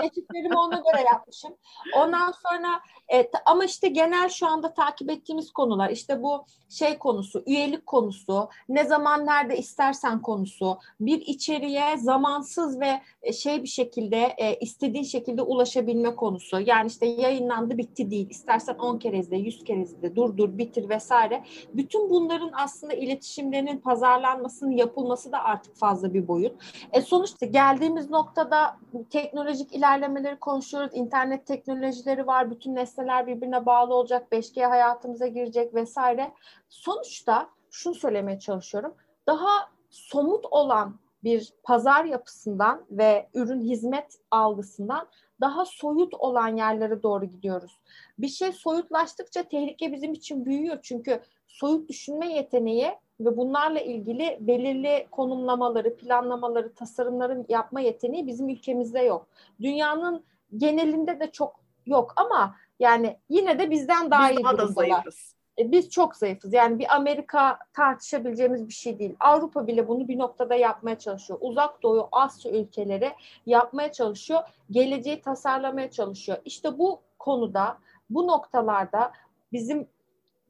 seçimlerimi 0.00 0.58
ona 0.58 0.76
göre 0.76 1.02
yapmışım. 1.12 1.56
Ondan 1.96 2.32
sonra 2.32 2.80
e, 3.12 3.30
ama 3.46 3.64
işte 3.64 3.88
genel 3.88 4.28
şu 4.28 4.46
anda 4.46 4.74
takip 4.74 5.10
ettiğimiz 5.10 5.50
konular 5.50 5.90
işte 5.90 6.22
bu 6.22 6.46
şey 6.68 6.98
konusu, 6.98 7.42
üyelik 7.46 7.86
konusu, 7.86 8.48
ne 8.68 8.84
zaman 8.84 9.26
nerede 9.26 9.58
istersen 9.58 10.22
konusu, 10.22 10.78
bir 11.00 11.20
içeriğe 11.20 11.96
zamansız 11.96 12.80
ve 12.80 13.00
e, 13.22 13.32
şey 13.32 13.62
bir 13.62 13.68
şekilde 13.68 14.34
e, 14.38 14.54
istediğin 14.54 15.04
şekilde 15.04 15.42
ulaşabilme 15.42 16.16
konusu. 16.16 16.60
Yani 16.60 16.86
işte 16.86 17.06
yayınlandı 17.06 17.78
bitti 17.78 18.10
değil. 18.10 18.30
İstersen 18.30 18.74
10 18.74 18.98
kere 18.98 19.18
izle, 19.18 19.36
100 19.36 19.64
kere 19.64 19.80
izle, 19.80 20.16
dur 20.16 20.36
dur 20.36 20.58
bitir 20.58 20.88
vesaire. 20.88 21.44
Bütün 21.74 22.10
bunların 22.10 22.50
aslında 22.52 22.94
iletişimlerinin 22.94 23.78
pazarlanmasının 23.78 24.70
yapılması 24.70 25.32
da 25.32 25.44
artık 25.44 25.76
fazla 25.76 26.14
bir 26.14 26.28
boyut. 26.28 26.52
E 26.92 27.02
sonuçta 27.32 27.46
geldiğimiz 27.46 28.10
noktada 28.10 28.76
teknolojik 29.10 29.74
ilerlemeleri 29.74 30.38
konuşuyoruz. 30.38 30.90
İnternet 30.94 31.46
teknolojileri 31.46 32.26
var. 32.26 32.50
Bütün 32.50 32.74
nesneler 32.74 33.26
birbirine 33.26 33.66
bağlı 33.66 33.94
olacak. 33.94 34.26
5G 34.32 34.66
hayatımıza 34.66 35.26
girecek 35.26 35.74
vesaire. 35.74 36.32
Sonuçta 36.68 37.48
şunu 37.70 37.94
söylemeye 37.94 38.38
çalışıyorum. 38.38 38.94
Daha 39.26 39.70
somut 39.90 40.46
olan 40.50 40.98
bir 41.24 41.52
pazar 41.62 42.04
yapısından 42.04 42.84
ve 42.90 43.28
ürün 43.34 43.60
hizmet 43.60 44.18
algısından 44.30 45.08
daha 45.40 45.64
soyut 45.64 46.14
olan 46.14 46.56
yerlere 46.56 47.02
doğru 47.02 47.24
gidiyoruz. 47.24 47.80
Bir 48.18 48.28
şey 48.28 48.52
soyutlaştıkça 48.52 49.42
tehlike 49.42 49.92
bizim 49.92 50.12
için 50.12 50.44
büyüyor. 50.44 50.78
Çünkü 50.82 51.20
soyut 51.46 51.88
düşünme 51.88 52.32
yeteneği 52.32 52.92
ve 53.24 53.36
bunlarla 53.36 53.80
ilgili 53.80 54.38
belirli 54.40 55.06
konumlamaları, 55.10 55.96
planlamaları, 55.96 56.74
tasarımların 56.74 57.46
yapma 57.48 57.80
yeteneği 57.80 58.26
bizim 58.26 58.48
ülkemizde 58.48 59.00
yok. 59.00 59.26
Dünyanın 59.60 60.24
genelinde 60.56 61.20
de 61.20 61.30
çok 61.30 61.60
yok 61.86 62.12
ama 62.16 62.56
yani 62.80 63.16
yine 63.28 63.58
de 63.58 63.70
bizden 63.70 64.10
daha 64.10 64.30
Biz 64.30 64.38
iyi 64.38 64.44
daha 64.44 64.58
da 64.58 64.66
zayıfız. 64.66 65.34
E, 65.58 65.72
biz 65.72 65.90
çok 65.90 66.16
zayıfız. 66.16 66.52
Yani 66.52 66.78
bir 66.78 66.94
Amerika 66.96 67.58
tartışabileceğimiz 67.72 68.68
bir 68.68 68.72
şey 68.72 68.98
değil. 68.98 69.16
Avrupa 69.20 69.66
bile 69.66 69.88
bunu 69.88 70.08
bir 70.08 70.18
noktada 70.18 70.54
yapmaya 70.54 70.98
çalışıyor. 70.98 71.38
Uzak 71.42 71.82
Doğu, 71.82 72.08
Asya 72.12 72.52
ülkeleri 72.52 73.12
yapmaya 73.46 73.92
çalışıyor. 73.92 74.40
Geleceği 74.70 75.20
tasarlamaya 75.20 75.90
çalışıyor. 75.90 76.38
İşte 76.44 76.78
bu 76.78 77.00
konuda, 77.18 77.78
bu 78.10 78.26
noktalarda 78.26 79.12
bizim 79.52 79.86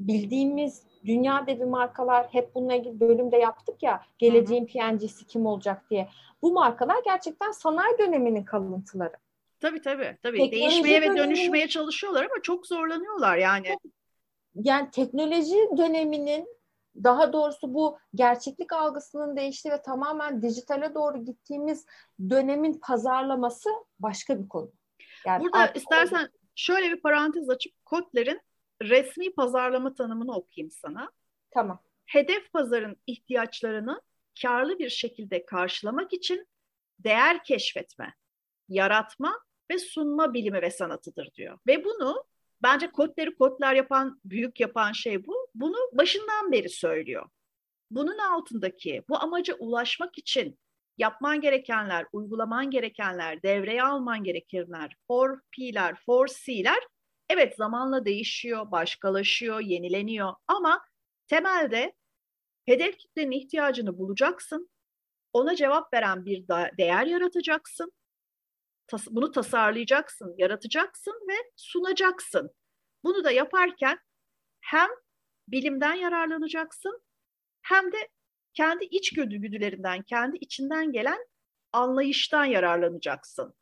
bildiğimiz 0.00 0.83
dünya 1.04 1.47
devi 1.47 1.64
markalar 1.64 2.26
hep 2.30 2.54
bununla 2.54 2.75
ilgili 2.75 3.00
bölümde 3.00 3.37
yaptık 3.37 3.82
ya 3.82 4.02
geleceğin 4.18 4.66
PNG'si 4.66 5.26
kim 5.26 5.47
olacak 5.47 5.90
diye. 5.90 6.09
Bu 6.42 6.52
markalar 6.52 6.97
gerçekten 7.04 7.50
sanayi 7.50 7.99
döneminin 7.99 8.44
kalıntıları. 8.44 9.14
Tabii 9.61 9.80
tabii. 9.80 10.16
tabii. 10.23 10.38
Teknoloji 10.38 10.52
Değişmeye 10.52 11.02
dönemi, 11.02 11.14
ve 11.14 11.18
dönüşmeye 11.18 11.68
çalışıyorlar 11.68 12.23
ama 12.23 12.42
çok 12.42 12.66
zorlanıyorlar 12.66 13.37
yani. 13.37 13.76
Yani 14.54 14.90
teknoloji 14.90 15.56
döneminin 15.76 16.49
daha 17.04 17.32
doğrusu 17.32 17.75
bu 17.75 17.99
gerçeklik 18.14 18.73
algısının 18.73 19.37
değiştiği 19.37 19.75
ve 19.75 19.82
tamamen 19.82 20.42
dijitale 20.42 20.94
doğru 20.94 21.25
gittiğimiz 21.25 21.87
dönemin 22.30 22.80
pazarlaması 22.82 23.71
başka 23.99 24.42
bir 24.42 24.49
konu. 24.49 24.73
Yani 25.26 25.42
Burada 25.42 25.66
istersen 25.66 26.28
şöyle 26.54 26.90
bir 26.90 27.00
parantez 27.00 27.50
açıp 27.50 27.73
Kotler'in 27.85 28.40
resmi 28.85 29.35
pazarlama 29.35 29.95
tanımını 29.95 30.33
okuyayım 30.37 30.71
sana. 30.71 31.11
Tamam. 31.51 31.83
Hedef 32.07 32.53
pazarın 32.53 32.97
ihtiyaçlarını 33.07 34.03
karlı 34.43 34.79
bir 34.79 34.89
şekilde 34.89 35.47
karşılamak 35.47 36.12
için 36.12 36.47
değer 36.99 37.45
keşfetme, 37.45 38.15
yaratma 38.69 39.41
ve 39.71 39.79
sunma 39.79 40.35
bilimi 40.35 40.62
ve 40.62 40.71
sanatıdır 40.71 41.35
diyor. 41.35 41.59
Ve 41.67 41.85
bunu 41.85 42.25
bence 42.62 42.91
kodları 42.91 43.35
kodlar 43.35 43.75
yapan, 43.75 44.21
büyük 44.25 44.61
yapan 44.61 44.93
şey 44.93 45.27
bu. 45.27 45.49
Bunu 45.55 45.77
başından 45.93 46.53
beri 46.53 46.69
söylüyor. 46.69 47.29
Bunun 47.91 48.19
altındaki 48.19 49.03
bu 49.09 49.23
amaca 49.23 49.55
ulaşmak 49.55 50.19
için 50.19 50.59
yapman 50.99 51.41
gerekenler, 51.41 52.07
uygulaman 52.12 52.71
gerekenler, 52.71 53.43
devreye 53.43 53.83
alman 53.83 54.25
gerekenler, 54.25 54.97
for 55.07 55.41
P'ler, 55.51 55.95
for 56.07 56.27
C'ler 56.27 56.79
Evet 57.29 57.57
zamanla 57.57 58.05
değişiyor, 58.05 58.71
başkalaşıyor, 58.71 59.61
yenileniyor 59.61 60.35
ama 60.47 60.85
temelde 61.26 61.95
hedef 62.67 62.99
kitlenin 62.99 63.31
ihtiyacını 63.31 63.99
bulacaksın. 63.99 64.71
Ona 65.33 65.57
cevap 65.57 65.95
veren 65.95 66.25
bir 66.25 66.49
değer 66.79 67.07
yaratacaksın. 67.07 67.93
Bunu 69.11 69.31
tasarlayacaksın, 69.31 70.35
yaratacaksın 70.38 71.14
ve 71.29 71.35
sunacaksın. 71.57 72.50
Bunu 73.05 73.25
da 73.25 73.31
yaparken 73.31 73.99
hem 74.61 74.88
bilimden 75.49 75.95
yararlanacaksın 75.95 77.02
hem 77.62 77.93
de 77.93 78.09
kendi 78.55 78.85
iç 78.85 79.12
güdülerinden, 79.14 80.02
kendi 80.02 80.37
içinden 80.37 80.93
gelen 80.93 81.26
anlayıştan 81.73 82.45
yararlanacaksın 82.45 83.55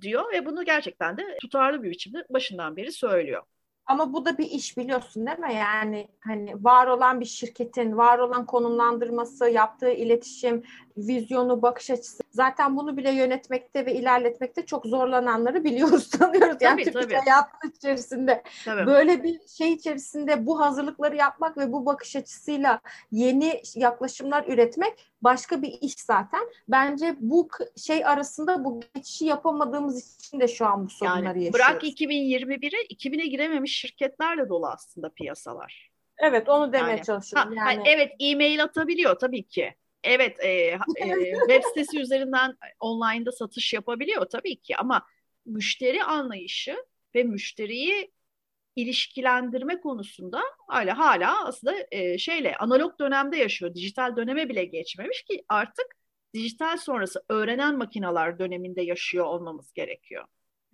diyor 0.00 0.32
ve 0.32 0.46
bunu 0.46 0.64
gerçekten 0.64 1.16
de 1.16 1.22
tutarlı 1.40 1.82
bir 1.82 1.90
biçimde 1.90 2.26
başından 2.30 2.76
beri 2.76 2.92
söylüyor. 2.92 3.42
Ama 3.86 4.12
bu 4.12 4.24
da 4.24 4.38
bir 4.38 4.50
iş 4.50 4.76
biliyorsun 4.78 5.26
değil 5.26 5.38
mi? 5.38 5.54
Yani 5.54 6.08
hani 6.20 6.64
var 6.64 6.86
olan 6.86 7.20
bir 7.20 7.24
şirketin, 7.24 7.96
var 7.96 8.18
olan 8.18 8.46
konumlandırması, 8.46 9.48
yaptığı 9.48 9.90
iletişim, 9.90 10.62
vizyonu, 10.96 11.62
bakış 11.62 11.90
açısı. 11.90 12.22
Zaten 12.30 12.76
bunu 12.76 12.96
bile 12.96 13.10
yönetmekte 13.10 13.86
ve 13.86 13.94
ilerletmekte 13.94 14.66
çok 14.66 14.86
zorlananları 14.86 15.64
biliyoruz, 15.64 16.10
tanıyoruz. 16.18 16.56
Yani 16.60 16.84
tabii, 16.84 16.92
tabii. 16.92 17.14
hayatın 17.14 17.70
içerisinde. 17.76 18.42
Tabii. 18.64 18.86
Böyle 18.86 19.22
bir 19.22 19.40
şey 19.48 19.72
içerisinde 19.72 20.46
bu 20.46 20.60
hazırlıkları 20.60 21.16
yapmak 21.16 21.58
ve 21.58 21.72
bu 21.72 21.86
bakış 21.86 22.16
açısıyla 22.16 22.80
yeni 23.12 23.62
yaklaşımlar 23.74 24.44
üretmek 24.48 24.92
başka 25.22 25.62
bir 25.62 25.78
iş 25.80 25.94
zaten. 25.94 26.40
Bence 26.68 27.16
bu 27.20 27.48
şey 27.76 28.06
arasında 28.06 28.64
bu 28.64 28.80
geçişi 28.94 29.24
yapamadığımız 29.24 30.16
için 30.16 30.40
de 30.40 30.48
şu 30.48 30.66
an 30.66 30.84
bu 30.84 30.90
sorunları 30.90 31.24
yani, 31.24 31.44
yaşıyoruz. 31.44 31.54
Bırak 31.54 31.84
2021'e 31.84 32.94
2000'e 32.94 33.26
girememiş 33.26 33.78
şirketlerle 33.78 34.48
dolu 34.48 34.66
aslında 34.66 35.08
piyasalar. 35.08 35.94
Evet 36.18 36.48
onu 36.48 36.72
demeye 36.72 36.96
yani, 36.96 37.02
çalışıyorum. 37.02 37.56
Ha, 37.56 37.72
yani. 37.72 37.82
Evet 37.86 38.12
e-mail 38.20 38.62
atabiliyor 38.62 39.18
tabii 39.18 39.42
ki. 39.42 39.74
Evet 40.04 40.36
e, 40.44 40.48
e, 40.48 40.78
web 41.48 41.62
sitesi 41.62 42.00
üzerinden 42.00 42.56
online'da 42.80 43.32
satış 43.32 43.72
yapabiliyor 43.72 44.26
tabii 44.26 44.56
ki 44.56 44.76
ama 44.76 45.06
müşteri 45.46 46.04
anlayışı 46.04 46.76
ve 47.14 47.22
müşteriyi 47.22 48.12
ilişkilendirme 48.76 49.80
konusunda 49.80 50.42
hala 50.68 50.98
hala 50.98 51.46
aslında 51.46 51.74
e, 51.90 52.18
şeyle 52.18 52.56
analog 52.56 53.00
dönemde 53.00 53.36
yaşıyor. 53.36 53.74
Dijital 53.74 54.16
döneme 54.16 54.48
bile 54.48 54.64
geçmemiş 54.64 55.22
ki 55.22 55.44
artık 55.48 55.86
dijital 56.34 56.76
sonrası 56.76 57.24
öğrenen 57.28 57.78
makineler 57.78 58.38
döneminde 58.38 58.82
yaşıyor 58.82 59.24
olmamız 59.24 59.72
gerekiyor. 59.72 60.24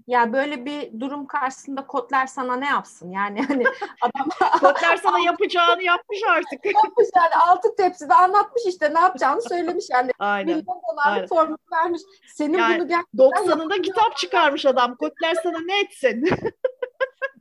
Ya 0.07 0.33
böyle 0.33 0.65
bir 0.65 1.01
durum 1.01 1.27
karşısında 1.27 1.87
Kotler 1.87 2.27
sana 2.27 2.57
ne 2.57 2.67
yapsın? 2.67 3.11
Yani 3.11 3.43
hani 3.49 3.65
adam 4.01 4.51
Kotler 4.61 4.97
sana 4.97 5.19
yapacağını 5.19 5.83
yapmış 5.83 6.19
artık. 6.29 6.65
yapmış 6.85 7.09
yani 7.17 7.35
altı 7.35 7.77
tepside 7.77 8.15
anlatmış 8.15 8.63
işte 8.67 8.95
ne 8.95 9.01
yapacağını 9.01 9.43
söylemiş 9.43 9.85
yani. 9.91 10.11
Aynen. 10.19 10.57
Milyon 10.57 10.81
dolarlık 10.93 11.29
formül 11.29 11.57
vermiş. 11.73 12.03
Senin 12.27 12.59
yani, 12.59 12.79
bunu 12.79 12.89
gerçekten 12.89 13.27
90'ında 13.27 13.83
kitap 13.83 14.17
çıkarmış 14.17 14.67
adam. 14.67 14.97
Kotler 14.97 15.35
sana 15.43 15.59
ne 15.59 15.81
etsin? 15.81 16.25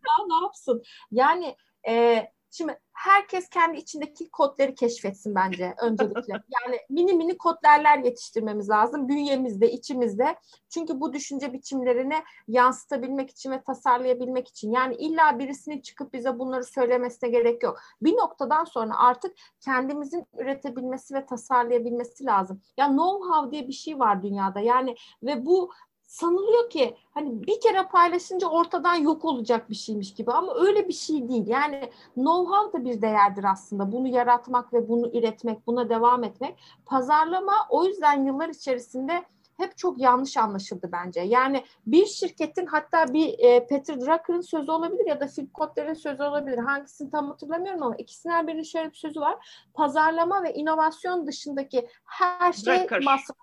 ya 0.09 0.25
ne 0.27 0.43
yapsın? 0.43 0.83
Yani 1.11 1.55
e, 1.87 2.25
Şimdi 2.51 2.79
herkes 2.93 3.49
kendi 3.49 3.77
içindeki 3.77 4.29
kodları 4.29 4.75
keşfetsin 4.75 5.35
bence 5.35 5.75
öncelikle. 5.81 6.33
Yani 6.65 6.79
mini 6.89 7.13
mini 7.13 7.37
kodlarlar 7.37 7.97
yetiştirmemiz 7.97 8.69
lazım 8.69 9.07
bünyemizde, 9.09 9.71
içimizde. 9.71 10.35
Çünkü 10.69 10.99
bu 10.99 11.13
düşünce 11.13 11.53
biçimlerini 11.53 12.23
yansıtabilmek 12.47 13.29
için 13.29 13.51
ve 13.51 13.63
tasarlayabilmek 13.63 14.47
için. 14.47 14.71
Yani 14.71 14.95
illa 14.95 15.39
birisinin 15.39 15.81
çıkıp 15.81 16.13
bize 16.13 16.39
bunları 16.39 16.63
söylemesine 16.63 17.29
gerek 17.29 17.63
yok. 17.63 17.79
Bir 18.01 18.13
noktadan 18.13 18.63
sonra 18.63 18.93
artık 18.97 19.35
kendimizin 19.59 20.25
üretebilmesi 20.37 21.13
ve 21.13 21.25
tasarlayabilmesi 21.25 22.25
lazım. 22.25 22.61
Ya 22.77 22.85
know-how 22.85 23.51
diye 23.51 23.67
bir 23.67 23.73
şey 23.73 23.99
var 23.99 24.23
dünyada. 24.23 24.59
Yani 24.59 24.95
ve 25.23 25.45
bu 25.45 25.71
sanılıyor 26.09 26.69
ki 26.69 26.97
hani 27.11 27.47
bir 27.47 27.61
kere 27.61 27.83
paylaşınca 27.83 28.47
ortadan 28.47 28.95
yok 28.95 29.25
olacak 29.25 29.69
bir 29.69 29.75
şeymiş 29.75 30.13
gibi 30.13 30.31
ama 30.31 30.55
öyle 30.55 30.87
bir 30.87 30.93
şey 30.93 31.29
değil. 31.29 31.47
Yani 31.47 31.91
know-how 32.17 32.73
da 32.73 32.85
bir 32.85 33.01
değerdir 33.01 33.43
aslında. 33.43 33.91
Bunu 33.91 34.07
yaratmak 34.07 34.73
ve 34.73 34.89
bunu 34.89 35.17
üretmek, 35.17 35.67
buna 35.67 35.89
devam 35.89 36.23
etmek. 36.23 36.59
Pazarlama 36.85 37.53
o 37.69 37.85
yüzden 37.85 38.25
yıllar 38.25 38.49
içerisinde 38.49 39.25
hep 39.57 39.77
çok 39.77 39.99
yanlış 39.99 40.37
anlaşıldı 40.37 40.89
bence. 40.91 41.21
Yani 41.21 41.63
bir 41.85 42.05
şirketin 42.05 42.65
hatta 42.65 43.13
bir 43.13 43.39
e, 43.39 43.67
Peter 43.67 44.01
Drucker'ın 44.01 44.41
sözü 44.41 44.71
olabilir 44.71 45.05
ya 45.05 45.19
da 45.19 45.27
Phil 45.27 45.49
Kotler'in 45.49 45.93
sözü 45.93 46.23
olabilir. 46.23 46.57
Hangisini 46.57 47.11
tam 47.11 47.27
hatırlamıyorum 47.27 47.83
ama 47.83 47.95
ikisinden 47.95 48.47
birinin 48.47 48.63
şöyle 48.63 48.89
bir 48.89 48.97
sözü 48.97 49.19
var. 49.21 49.65
Pazarlama 49.73 50.43
ve 50.43 50.53
inovasyon 50.53 51.27
dışındaki 51.27 51.87
her 52.05 52.53
şey 52.53 52.79
Drucker. 52.79 53.03
masraf. 53.03 53.37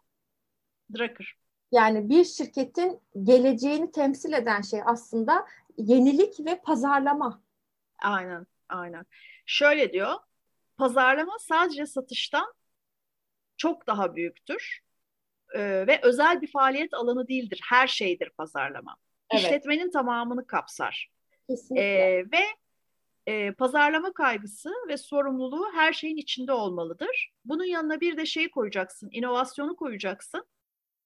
Drucker. 0.94 1.45
Yani 1.72 2.08
bir 2.08 2.24
şirketin 2.24 3.00
geleceğini 3.22 3.92
temsil 3.92 4.32
eden 4.32 4.60
şey 4.60 4.80
aslında 4.86 5.46
yenilik 5.78 6.46
ve 6.46 6.60
pazarlama. 6.60 7.42
Aynen, 7.98 8.46
aynen. 8.68 9.06
Şöyle 9.46 9.92
diyor, 9.92 10.14
pazarlama 10.76 11.38
sadece 11.38 11.86
satıştan 11.86 12.54
çok 13.56 13.86
daha 13.86 14.16
büyüktür 14.16 14.80
ee, 15.54 15.86
ve 15.86 16.00
özel 16.02 16.40
bir 16.42 16.50
faaliyet 16.50 16.94
alanı 16.94 17.28
değildir. 17.28 17.60
Her 17.68 17.86
şeydir 17.86 18.30
pazarlama. 18.30 18.96
Evet. 19.30 19.44
İşletmenin 19.44 19.90
tamamını 19.90 20.46
kapsar. 20.46 21.10
Kesinlikle. 21.48 21.84
Ee, 21.84 22.24
ve 22.32 22.42
e, 23.26 23.52
pazarlama 23.52 24.12
kaygısı 24.12 24.72
ve 24.88 24.96
sorumluluğu 24.96 25.72
her 25.74 25.92
şeyin 25.92 26.16
içinde 26.16 26.52
olmalıdır. 26.52 27.32
Bunun 27.44 27.64
yanına 27.64 28.00
bir 28.00 28.16
de 28.16 28.26
şeyi 28.26 28.50
koyacaksın, 28.50 29.08
inovasyonu 29.12 29.76
koyacaksın. 29.76 30.46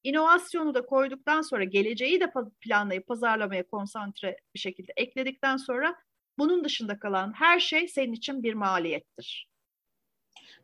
İnovasyonu 0.03 0.75
da 0.75 0.87
koyduktan 0.87 1.43
sonra 1.43 1.65
geleceği 1.65 2.21
de 2.21 2.33
planlayıp 2.61 3.07
pazarlamaya 3.07 3.67
konsantre 3.67 4.37
bir 4.55 4.59
şekilde 4.59 4.93
ekledikten 4.97 5.57
sonra 5.57 5.97
bunun 6.39 6.65
dışında 6.65 6.99
kalan 6.99 7.33
her 7.33 7.61
şey 7.61 7.89
senin 7.89 8.13
için 8.13 8.43
bir 8.43 8.55
maliyettir. 8.55 9.51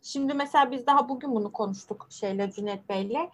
Şimdi 0.02 0.35
mesela 0.35 0.71
biz 0.71 0.87
daha 0.87 1.09
bugün 1.09 1.35
bunu 1.35 1.52
konuştuk 1.52 2.07
şeyle 2.11 2.50
Cüneyt 2.50 2.88
Bey'le. 2.88 3.31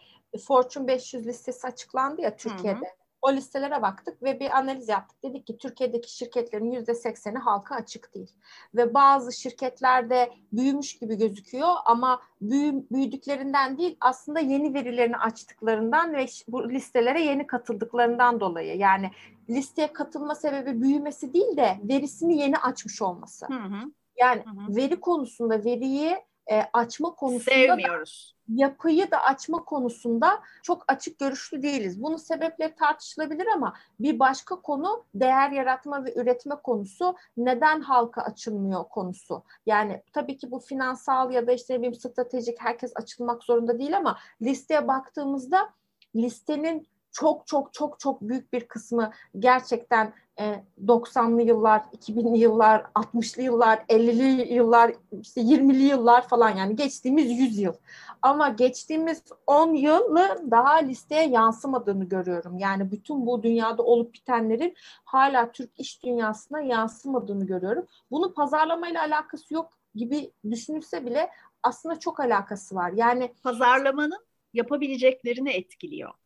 Fortune 0.47 0.87
500 0.87 1.27
listesi 1.27 1.67
açıklandı 1.67 2.23
ya 2.23 2.37
Türkiye'de. 2.37 2.79
Hı 2.79 2.91
hı. 2.91 3.02
O 3.23 3.33
listelere 3.33 3.83
baktık 3.83 4.23
ve 4.23 4.41
bir 4.41 4.59
analiz 4.59 4.89
yaptık. 4.89 5.23
Dedik 5.23 5.47
ki 5.47 5.59
Türkiye'deki 5.59 6.17
şirketlerin 6.17 6.71
yüzde 6.71 6.95
sekseni 6.95 7.39
halka 7.39 7.75
açık 7.75 8.15
değil. 8.15 8.31
Ve 8.75 8.95
bazı 8.95 9.33
şirketlerde 9.33 10.31
büyümüş 10.53 10.99
gibi 10.99 11.19
gözüküyor 11.19 11.69
ama 11.85 12.23
büyü, 12.41 12.85
büyüdüklerinden 12.91 13.79
değil 13.79 13.97
aslında 14.01 14.41
yeni 14.41 14.75
verilerini 14.75 15.17
açtıklarından 15.17 16.13
ve 16.13 16.27
bu 16.49 16.71
listelere 16.71 17.23
yeni 17.23 17.47
katıldıklarından 17.47 18.41
dolayı. 18.41 18.77
Yani 18.77 19.11
listeye 19.51 19.93
katılma 19.93 20.35
sebebi 20.35 20.83
büyümesi 20.83 21.35
değil 21.35 21.57
de 21.57 21.81
verisini 21.83 22.39
yeni 22.39 22.57
açmış 22.59 23.03
olması. 23.03 23.47
Hı 23.47 23.55
hı. 23.55 23.93
Yani 24.17 24.43
hı 24.45 24.51
hı. 24.51 24.77
veri 24.77 25.01
konusunda 25.01 25.65
veriyi 25.65 26.17
e, 26.51 26.63
açma 26.73 27.15
konusunda 27.15 27.55
sevmiyoruz. 27.55 28.35
Da, 28.39 28.43
yapıyı 28.63 29.11
da 29.11 29.23
açma 29.23 29.65
konusunda 29.65 30.43
çok 30.63 30.85
açık 30.89 31.19
görüşlü 31.19 31.63
değiliz. 31.63 32.03
Bunun 32.03 32.17
sebepleri 32.17 32.75
tartışılabilir 32.75 33.47
ama 33.47 33.75
bir 34.01 34.19
başka 34.19 34.61
konu 34.61 35.05
değer 35.15 35.51
yaratma 35.51 36.05
ve 36.05 36.15
üretme 36.15 36.55
konusu 36.55 37.17
neden 37.37 37.81
halka 37.81 38.23
açılmıyor 38.23 38.85
konusu. 38.85 39.45
Yani 39.67 40.03
tabii 40.13 40.39
ki 40.39 40.51
bu 40.51 40.59
finansal 40.59 41.33
ya 41.33 41.47
da 41.47 41.53
işte 41.53 41.83
bir 41.83 41.95
stratejik 41.95 42.61
herkes 42.61 42.93
açılmak 42.95 43.45
zorunda 43.45 43.79
değil 43.79 43.97
ama 43.97 44.19
listeye 44.43 44.89
baktığımızda 44.89 45.71
listenin 46.17 46.87
çok 47.13 47.47
çok 47.47 47.75
çok 47.75 48.01
çok 48.01 48.21
büyük 48.21 48.53
bir 48.53 48.69
kısmı 48.69 49.13
gerçekten 49.39 50.13
e, 50.41 50.65
90'lı 50.87 51.43
yıllar, 51.43 51.81
2000'li 51.81 52.39
yıllar, 52.39 52.85
60'lı 52.95 53.43
yıllar, 53.43 53.85
50'li 53.89 54.55
yıllar, 54.55 54.93
işte 55.21 55.41
20'li 55.41 55.83
yıllar 55.83 56.29
falan 56.29 56.51
yani 56.57 56.77
geçtiğimiz 56.77 57.31
100 57.31 57.59
yıl. 57.59 57.75
Ama 58.23 58.49
geçtiğimiz 58.49 59.23
10 59.47 59.75
yılı 59.75 60.51
daha 60.51 60.75
listeye 60.75 61.29
yansımadığını 61.29 62.05
görüyorum. 62.05 62.59
Yani 62.59 62.91
bütün 62.91 63.27
bu 63.27 63.43
dünyada 63.43 63.83
olup 63.83 64.15
bitenlerin 64.15 64.75
hala 65.05 65.53
Türk 65.53 65.81
iş 65.81 66.03
dünyasına 66.05 66.61
yansımadığını 66.61 67.47
görüyorum. 67.47 67.87
Bunun 68.11 68.33
pazarlamayla 68.33 69.01
alakası 69.01 69.55
yok 69.55 69.71
gibi 69.95 70.33
düşünülse 70.51 71.07
bile 71.07 71.31
aslında 71.63 71.99
çok 71.99 72.21
alakası 72.21 72.75
var. 72.75 72.93
Yani 72.93 73.35
pazarlamanın 73.43 74.27
yapabileceklerini 74.53 75.51
etkiliyor 75.51 76.22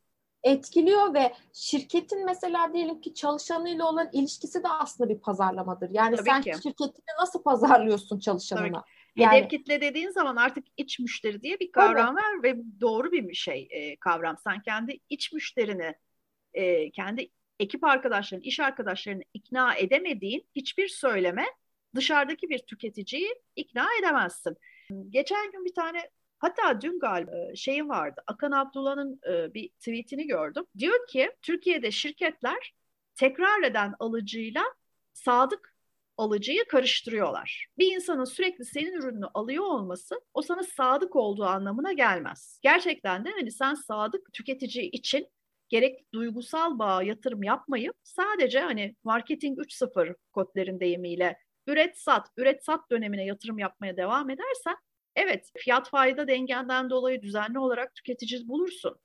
etkiliyor 0.46 1.14
ve 1.14 1.32
şirketin 1.52 2.24
mesela 2.24 2.72
diyelim 2.74 3.00
ki 3.00 3.14
çalışanıyla 3.14 3.88
olan 3.88 4.08
ilişkisi 4.12 4.62
de 4.62 4.68
aslında 4.68 5.10
bir 5.10 5.18
pazarlamadır. 5.18 5.90
Yani 5.90 6.16
Tabii 6.16 6.28
sen 6.28 6.42
ki. 6.42 6.52
şirketini 6.62 7.04
nasıl 7.20 7.42
pazarlıyorsun 7.42 8.18
çalışanına? 8.18 8.84
Yani, 9.16 9.36
Hedef 9.36 9.50
kitle 9.50 9.80
dediğin 9.80 10.10
zaman 10.10 10.36
artık 10.36 10.64
iç 10.76 10.98
müşteri 10.98 11.42
diye 11.42 11.60
bir 11.60 11.72
kavram 11.72 12.16
var 12.16 12.42
ve 12.42 12.56
doğru 12.80 13.12
bir 13.12 13.34
şey 13.34 13.68
e, 13.70 13.96
kavram. 13.96 14.36
Sen 14.44 14.62
kendi 14.62 15.00
iç 15.08 15.32
müşterini, 15.32 15.94
e, 16.54 16.90
kendi 16.90 17.30
ekip 17.60 17.84
arkadaşlarını, 17.84 18.44
iş 18.44 18.60
arkadaşlarını 18.60 19.22
ikna 19.34 19.74
edemediğin 19.74 20.46
hiçbir 20.56 20.88
söyleme 20.88 21.46
dışarıdaki 21.94 22.48
bir 22.48 22.58
tüketiciyi 22.58 23.34
ikna 23.56 23.86
edemezsin. 24.00 24.56
Geçen 25.10 25.52
gün 25.52 25.64
bir 25.64 25.74
tane 25.74 26.10
Hatta 26.38 26.80
dün 26.80 26.98
galiba 26.98 27.54
şeyi 27.54 27.88
vardı. 27.88 28.22
Akan 28.26 28.52
Abdullah'ın 28.52 29.20
bir 29.54 29.68
tweetini 29.68 30.26
gördüm. 30.26 30.64
Diyor 30.78 31.06
ki 31.06 31.30
Türkiye'de 31.42 31.90
şirketler 31.90 32.74
tekrar 33.14 33.62
eden 33.62 33.94
alıcıyla 33.98 34.62
sadık 35.12 35.76
alıcıyı 36.16 36.64
karıştırıyorlar. 36.68 37.66
Bir 37.78 37.94
insanın 37.94 38.24
sürekli 38.24 38.64
senin 38.64 38.92
ürününü 38.92 39.26
alıyor 39.34 39.64
olması 39.64 40.20
o 40.34 40.42
sana 40.42 40.62
sadık 40.62 41.16
olduğu 41.16 41.44
anlamına 41.44 41.92
gelmez. 41.92 42.60
Gerçekten 42.62 43.24
de 43.24 43.30
hani 43.30 43.50
sen 43.50 43.74
sadık 43.74 44.32
tüketici 44.32 44.90
için 44.90 45.28
gerek 45.68 46.12
duygusal 46.12 46.78
bağ 46.78 47.02
yatırım 47.02 47.42
yapmayıp 47.42 47.96
sadece 48.02 48.60
hani 48.60 48.96
marketing 49.04 49.58
3.0 49.58 50.14
kodlerin 50.32 50.80
deyimiyle 50.80 51.38
üret 51.66 51.98
sat, 51.98 52.28
üret 52.36 52.64
sat 52.64 52.90
dönemine 52.90 53.24
yatırım 53.24 53.58
yapmaya 53.58 53.96
devam 53.96 54.30
edersen 54.30 54.76
Evet, 55.16 55.50
fiyat 55.56 55.90
fayda 55.90 56.28
dengenden 56.28 56.90
dolayı 56.90 57.22
düzenli 57.22 57.58
olarak 57.58 57.94
tüketici 57.94 58.48
bulursun. 58.48 58.96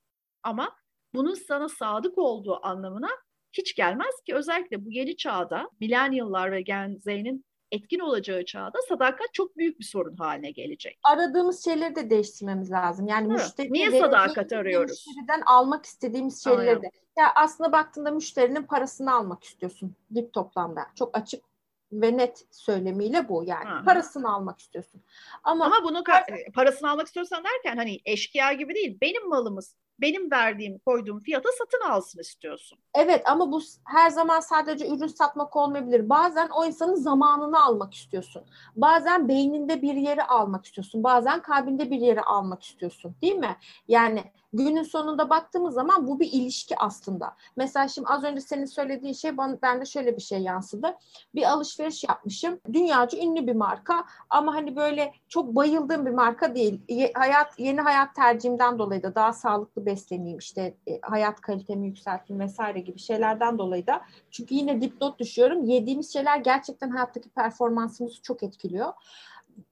Ama 0.44 0.76
bunun 1.14 1.34
sana 1.34 1.70
sadık 1.70 2.18
olduğu 2.18 2.66
anlamına 2.66 3.10
hiç 3.54 3.76
gelmez 3.76 4.22
ki 4.26 4.36
özellikle 4.36 4.86
bu 4.86 4.92
yeni 4.92 5.18
çağda 5.18 5.70
milenyıllar 5.80 6.52
ve 6.52 6.62
Gen 6.62 6.96
Z'nin 6.96 7.46
etkin 7.72 8.00
olacağı 8.00 8.46
çağda 8.46 8.78
sadakat 8.90 9.34
çok 9.34 9.58
büyük 9.58 9.80
bir 9.80 9.86
sorun 9.86 10.16
haline 10.16 10.52
gelecek. 10.52 11.00
Aradığımız 11.04 11.64
şeyleri 11.64 11.96
de 11.96 12.10
değiştirmemiz 12.10 12.72
lazım. 12.72 13.08
Yani 13.08 13.28
Hı. 13.28 13.34
müşteri 13.34 13.74
Niye 13.74 13.92
sadakat 13.92 14.54
arıyoruz? 14.54 15.06
Müşteriden 15.08 15.42
almak 15.46 15.86
istediğimiz 15.86 16.44
şeyleri 16.44 16.70
Aynen. 16.70 16.82
de. 16.82 16.90
Ya 17.18 17.32
aslında 17.36 17.72
baktığında 17.72 18.12
müşterinin 18.12 18.64
parasını 18.64 19.14
almak 19.14 19.44
istiyorsun 19.44 19.96
dip 20.16 20.34
toplamda. 20.34 20.82
Çok 20.96 21.18
açık 21.18 21.51
ve 21.92 22.18
net 22.18 22.46
söylemiyle 22.52 23.30
bu 23.30 23.44
yani. 23.44 23.70
Hı-hı. 23.70 23.86
Parasını 23.86 24.34
almak 24.34 24.60
istiyorsun. 24.60 25.02
Ama, 25.44 25.66
Ama 25.66 25.84
bunu 25.84 25.98
ka- 26.00 26.52
parasını 26.52 26.90
almak 26.90 27.08
istiyorsan 27.08 27.44
derken 27.44 27.78
hani 27.78 28.00
eşkıya 28.06 28.54
gibi 28.54 28.76
değil. 28.76 28.98
Benim 29.02 29.30
malımız 29.30 29.76
benim 30.02 30.32
verdiğim 30.32 30.80
koyduğum 30.80 31.20
fiyata 31.20 31.50
satın 31.52 31.90
alsın 31.90 32.20
istiyorsun. 32.20 32.80
Evet 32.96 33.30
ama 33.30 33.52
bu 33.52 33.62
her 33.86 34.10
zaman 34.10 34.40
sadece 34.40 34.88
ürün 34.88 35.08
satmak 35.08 35.56
olmayabilir. 35.56 36.10
Bazen 36.10 36.50
o 36.50 36.66
insanın 36.66 36.96
zamanını 36.96 37.64
almak 37.64 37.94
istiyorsun. 37.94 38.44
Bazen 38.76 39.28
beyninde 39.28 39.82
bir 39.82 39.94
yeri 39.94 40.24
almak 40.24 40.66
istiyorsun. 40.66 41.04
Bazen 41.04 41.42
kalbinde 41.42 41.92
bir 41.92 42.00
yeri 42.00 42.22
almak 42.22 42.64
istiyorsun. 42.64 43.16
Değil 43.22 43.36
mi? 43.36 43.58
Yani 43.88 44.24
günün 44.54 44.84
sonunda 44.84 45.30
baktığımız 45.30 45.74
zaman 45.74 46.08
bu 46.08 46.20
bir 46.20 46.32
ilişki 46.32 46.78
aslında. 46.78 47.36
Mesela 47.56 47.88
şimdi 47.88 48.08
az 48.08 48.24
önce 48.24 48.42
senin 48.42 48.66
söylediğin 48.66 49.14
şey 49.14 49.38
bana, 49.38 49.62
bende 49.62 49.86
şöyle 49.86 50.18
bir 50.18 50.22
şey 50.22 50.40
yansıdı. 50.40 50.98
Bir 51.36 51.52
alışveriş 51.52 52.04
yapmışım. 52.04 52.60
Dünyaca 52.74 53.20
ünlü 53.20 53.48
bir 53.48 53.56
marka 53.56 54.06
ama 54.30 54.56
hani 54.56 54.76
böyle 54.76 55.14
çok 55.30 55.56
bayıldığım 55.56 56.06
bir 56.06 56.12
marka 56.12 56.56
değil. 56.56 56.82
hayat 57.14 57.60
Yeni 57.60 57.82
hayat 57.82 58.16
tercihimden 58.16 58.80
dolayı 58.80 59.04
da 59.04 59.16
daha 59.16 59.34
sağlıklı 59.34 59.86
besleneyim 59.86 60.38
işte 60.38 60.78
e, 60.88 61.00
hayat 61.02 61.42
kalitemi 61.42 61.88
yükselteyim 61.88 62.40
vesaire 62.40 62.80
gibi 62.80 63.00
şeylerden 63.00 63.58
dolayı 63.58 63.88
da 63.88 64.02
çünkü 64.32 64.56
yine 64.56 64.82
dipnot 64.82 65.20
düşüyorum. 65.20 65.64
Yediğimiz 65.64 66.14
şeyler 66.14 66.38
gerçekten 66.38 66.90
hayattaki 66.90 67.30
performansımızı 67.30 68.22
çok 68.22 68.44
etkiliyor 68.44 68.94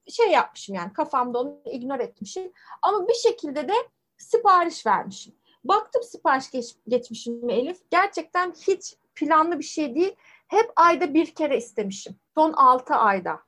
şey 0.08 0.32
yapmışım 0.32 0.76
yani 0.76 0.94
kafamda 0.94 1.40
onu 1.40 1.62
ignore 1.66 2.04
etmişim. 2.04 2.52
Ama 2.82 3.08
bir 3.08 3.14
şekilde 3.14 3.68
de 3.68 3.74
sipariş 4.20 4.86
vermişim. 4.86 5.34
Baktım 5.64 6.04
sipariş 6.04 6.52
geç, 6.52 6.76
geçmişim 6.88 7.50
Elif. 7.50 7.78
Gerçekten 7.92 8.54
hiç 8.68 8.96
planlı 9.16 9.60
bir 9.60 9.64
şey 9.64 9.96
değil. 9.96 10.16
Hep 10.48 10.72
ayda 10.76 11.14
bir 11.14 11.36
kere 11.36 11.58
istemişim. 11.58 12.16
Son 12.36 12.54
altı 12.54 12.94
ayda. 12.94 13.40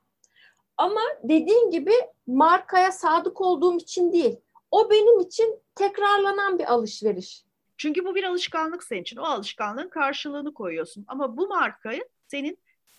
Ama 0.78 1.02
dediğin 1.24 1.72
gibi 1.72 1.94
markaya 2.28 2.92
sadık 2.92 3.42
olduğum 3.42 3.78
için 3.78 4.12
değil. 4.12 4.40
O 4.72 4.92
benim 4.92 5.20
için 5.20 5.60
tekrarlanan 5.76 6.60
bir 6.60 6.74
alışveriş. 6.74 7.46
Çünkü 7.78 8.06
bu 8.06 8.16
bir 8.16 8.24
alışkanlık 8.24 8.84
senin 8.84 9.02
için. 9.02 9.18
O 9.18 9.24
alışkanlığın 9.24 9.90
karşılığını 9.90 10.54
koyuyorsun. 10.54 11.06
Ama 11.08 11.38
bu 11.38 11.48
markayı 11.48 12.10
senin 12.28 12.58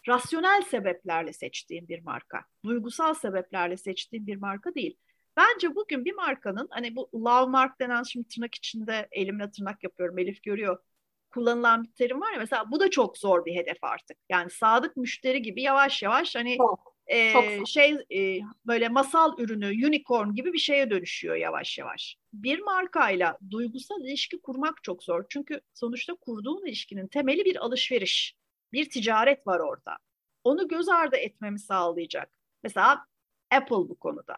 rasyonel 0.08 0.62
sebeplerle 0.62 1.32
seçtiğin 1.32 1.88
bir 1.88 2.02
marka. 2.02 2.44
Duygusal 2.64 3.14
sebeplerle 3.14 3.76
seçtiğin 3.76 4.26
bir 4.26 4.36
marka 4.36 4.74
değil. 4.74 4.96
Bence 5.36 5.74
bugün 5.74 6.04
bir 6.04 6.14
markanın 6.14 6.68
hani 6.70 6.96
bu 6.96 7.10
love 7.14 7.50
mark 7.50 7.80
denen 7.80 8.02
şimdi 8.02 8.28
tırnak 8.28 8.54
içinde 8.54 9.08
elimle 9.12 9.50
tırnak 9.50 9.84
yapıyorum 9.84 10.18
Elif 10.18 10.42
görüyor. 10.42 10.78
Kullanılan 11.30 11.84
bir 11.84 11.92
terim 11.92 12.20
var 12.20 12.32
ya 12.32 12.38
mesela 12.38 12.70
bu 12.70 12.80
da 12.80 12.90
çok 12.90 13.18
zor 13.18 13.44
bir 13.44 13.54
hedef 13.54 13.84
artık. 13.84 14.16
Yani 14.30 14.50
sadık 14.50 14.96
müşteri 14.96 15.42
gibi 15.42 15.62
yavaş 15.62 16.02
yavaş 16.02 16.36
hani 16.36 16.56
çok, 16.56 16.96
e, 17.06 17.32
çok 17.32 17.68
şey 17.68 17.96
e, 18.14 18.40
böyle 18.66 18.88
masal 18.88 19.38
ürünü 19.38 19.86
unicorn 19.86 20.34
gibi 20.34 20.52
bir 20.52 20.58
şeye 20.58 20.90
dönüşüyor 20.90 21.36
yavaş 21.36 21.78
yavaş. 21.78 22.16
Bir 22.32 22.58
markayla 22.58 23.38
duygusal 23.50 24.00
ilişki 24.04 24.40
kurmak 24.40 24.84
çok 24.84 25.02
zor. 25.02 25.24
Çünkü 25.28 25.60
sonuçta 25.74 26.14
kurduğun 26.14 26.66
ilişkinin 26.66 27.06
temeli 27.06 27.44
bir 27.44 27.56
alışveriş. 27.64 28.36
Bir 28.72 28.90
ticaret 28.90 29.46
var 29.46 29.60
orada. 29.60 29.96
Onu 30.44 30.68
göz 30.68 30.88
ardı 30.88 31.16
etmemi 31.16 31.58
sağlayacak. 31.58 32.30
Mesela 32.62 33.06
Apple 33.50 33.76
bu 33.76 33.98
konuda. 33.98 34.36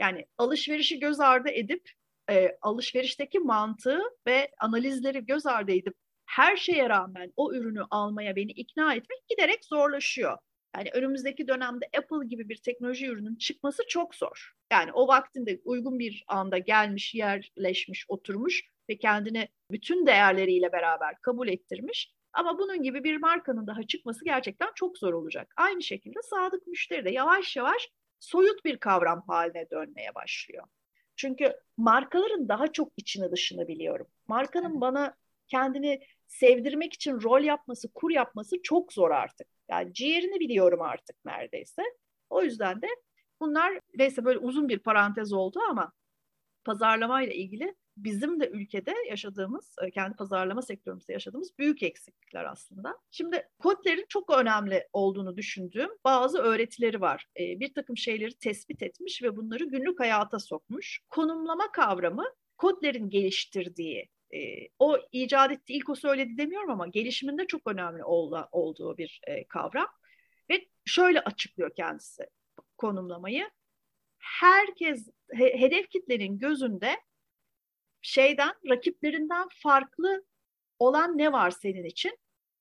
Yani 0.00 0.26
alışverişi 0.38 0.98
göz 1.00 1.20
ardı 1.20 1.48
edip 1.48 1.90
e, 2.30 2.58
alışverişteki 2.62 3.38
mantığı 3.38 4.00
ve 4.26 4.50
analizleri 4.60 5.26
göz 5.26 5.46
ardı 5.46 5.72
edip 5.72 5.94
her 6.26 6.56
şeye 6.56 6.88
rağmen 6.88 7.32
o 7.36 7.52
ürünü 7.54 7.82
almaya 7.90 8.36
beni 8.36 8.50
ikna 8.50 8.94
etmek 8.94 9.28
giderek 9.28 9.64
zorlaşıyor. 9.64 10.38
Yani 10.76 10.90
önümüzdeki 10.92 11.48
dönemde 11.48 11.86
Apple 11.98 12.26
gibi 12.28 12.48
bir 12.48 12.56
teknoloji 12.56 13.06
ürünün 13.06 13.36
çıkması 13.36 13.82
çok 13.88 14.14
zor. 14.14 14.52
Yani 14.72 14.92
o 14.92 15.08
vaktinde 15.08 15.60
uygun 15.64 15.98
bir 15.98 16.24
anda 16.28 16.58
gelmiş, 16.58 17.14
yerleşmiş, 17.14 18.04
oturmuş 18.08 18.62
ve 18.88 18.98
kendini 18.98 19.48
bütün 19.70 20.06
değerleriyle 20.06 20.72
beraber 20.72 21.14
kabul 21.22 21.48
ettirmiş. 21.48 22.12
Ama 22.32 22.58
bunun 22.58 22.82
gibi 22.82 23.04
bir 23.04 23.16
markanın 23.16 23.66
daha 23.66 23.82
çıkması 23.82 24.24
gerçekten 24.24 24.68
çok 24.74 24.98
zor 24.98 25.12
olacak. 25.12 25.54
Aynı 25.56 25.82
şekilde 25.82 26.18
sadık 26.22 26.66
müşteri 26.66 27.04
de 27.04 27.10
yavaş 27.10 27.56
yavaş 27.56 27.88
soyut 28.20 28.64
bir 28.64 28.76
kavram 28.76 29.22
haline 29.26 29.70
dönmeye 29.70 30.14
başlıyor. 30.14 30.64
Çünkü 31.16 31.56
markaların 31.76 32.48
daha 32.48 32.72
çok 32.72 32.92
içini 32.96 33.32
dışını 33.32 33.68
biliyorum. 33.68 34.06
Markanın 34.28 34.80
bana 34.80 35.14
kendini 35.48 36.00
sevdirmek 36.26 36.94
için 36.94 37.22
rol 37.22 37.42
yapması, 37.42 37.92
kur 37.92 38.10
yapması 38.10 38.56
çok 38.62 38.92
zor 38.92 39.10
artık. 39.10 39.46
Yani 39.68 39.94
ciğerini 39.94 40.40
biliyorum 40.40 40.82
artık 40.82 41.16
neredeyse. 41.24 41.82
O 42.30 42.42
yüzden 42.42 42.82
de 42.82 42.86
bunlar 43.40 43.80
neyse 43.98 44.24
böyle 44.24 44.38
uzun 44.38 44.68
bir 44.68 44.78
parantez 44.78 45.32
oldu 45.32 45.60
ama 45.70 45.92
pazarlamayla 46.64 47.34
ilgili 47.34 47.74
bizim 48.04 48.40
de 48.40 48.48
ülkede 48.48 48.94
yaşadığımız, 49.08 49.76
e, 49.82 49.90
kendi 49.90 50.16
pazarlama 50.16 50.62
sektörümüzde 50.62 51.12
yaşadığımız 51.12 51.58
büyük 51.58 51.82
eksiklikler 51.82 52.44
aslında. 52.44 52.98
Şimdi 53.10 53.48
Kotler'in 53.58 54.06
çok 54.08 54.30
önemli 54.30 54.88
olduğunu 54.92 55.36
düşündüğüm 55.36 55.90
bazı 56.04 56.38
öğretileri 56.38 57.00
var. 57.00 57.26
E, 57.40 57.60
bir 57.60 57.74
takım 57.74 57.96
şeyleri 57.96 58.34
tespit 58.34 58.82
etmiş 58.82 59.22
ve 59.22 59.36
bunları 59.36 59.64
günlük 59.64 60.00
hayata 60.00 60.38
sokmuş. 60.38 61.00
Konumlama 61.08 61.72
kavramı 61.72 62.24
Kotler'in 62.56 63.10
geliştirdiği 63.10 64.08
e, 64.34 64.38
o 64.78 64.98
icat 65.12 65.52
etti, 65.52 65.72
ilk 65.72 65.88
o 65.88 65.94
söyledi 65.94 66.38
demiyorum 66.38 66.70
ama 66.70 66.86
gelişiminde 66.86 67.46
çok 67.46 67.66
önemli 67.66 68.04
oldu, 68.04 68.48
olduğu 68.52 68.98
bir 68.98 69.20
kavram. 69.48 69.88
Ve 70.50 70.68
şöyle 70.84 71.20
açıklıyor 71.20 71.70
kendisi 71.76 72.22
konumlamayı. 72.78 73.50
Herkes, 74.18 75.08
he, 75.32 75.60
hedef 75.60 75.90
kitlenin 75.90 76.38
gözünde 76.38 76.96
şeyden, 78.02 78.54
rakiplerinden 78.68 79.48
farklı 79.62 80.24
olan 80.78 81.18
ne 81.18 81.32
var 81.32 81.50
senin 81.50 81.84
için? 81.84 82.18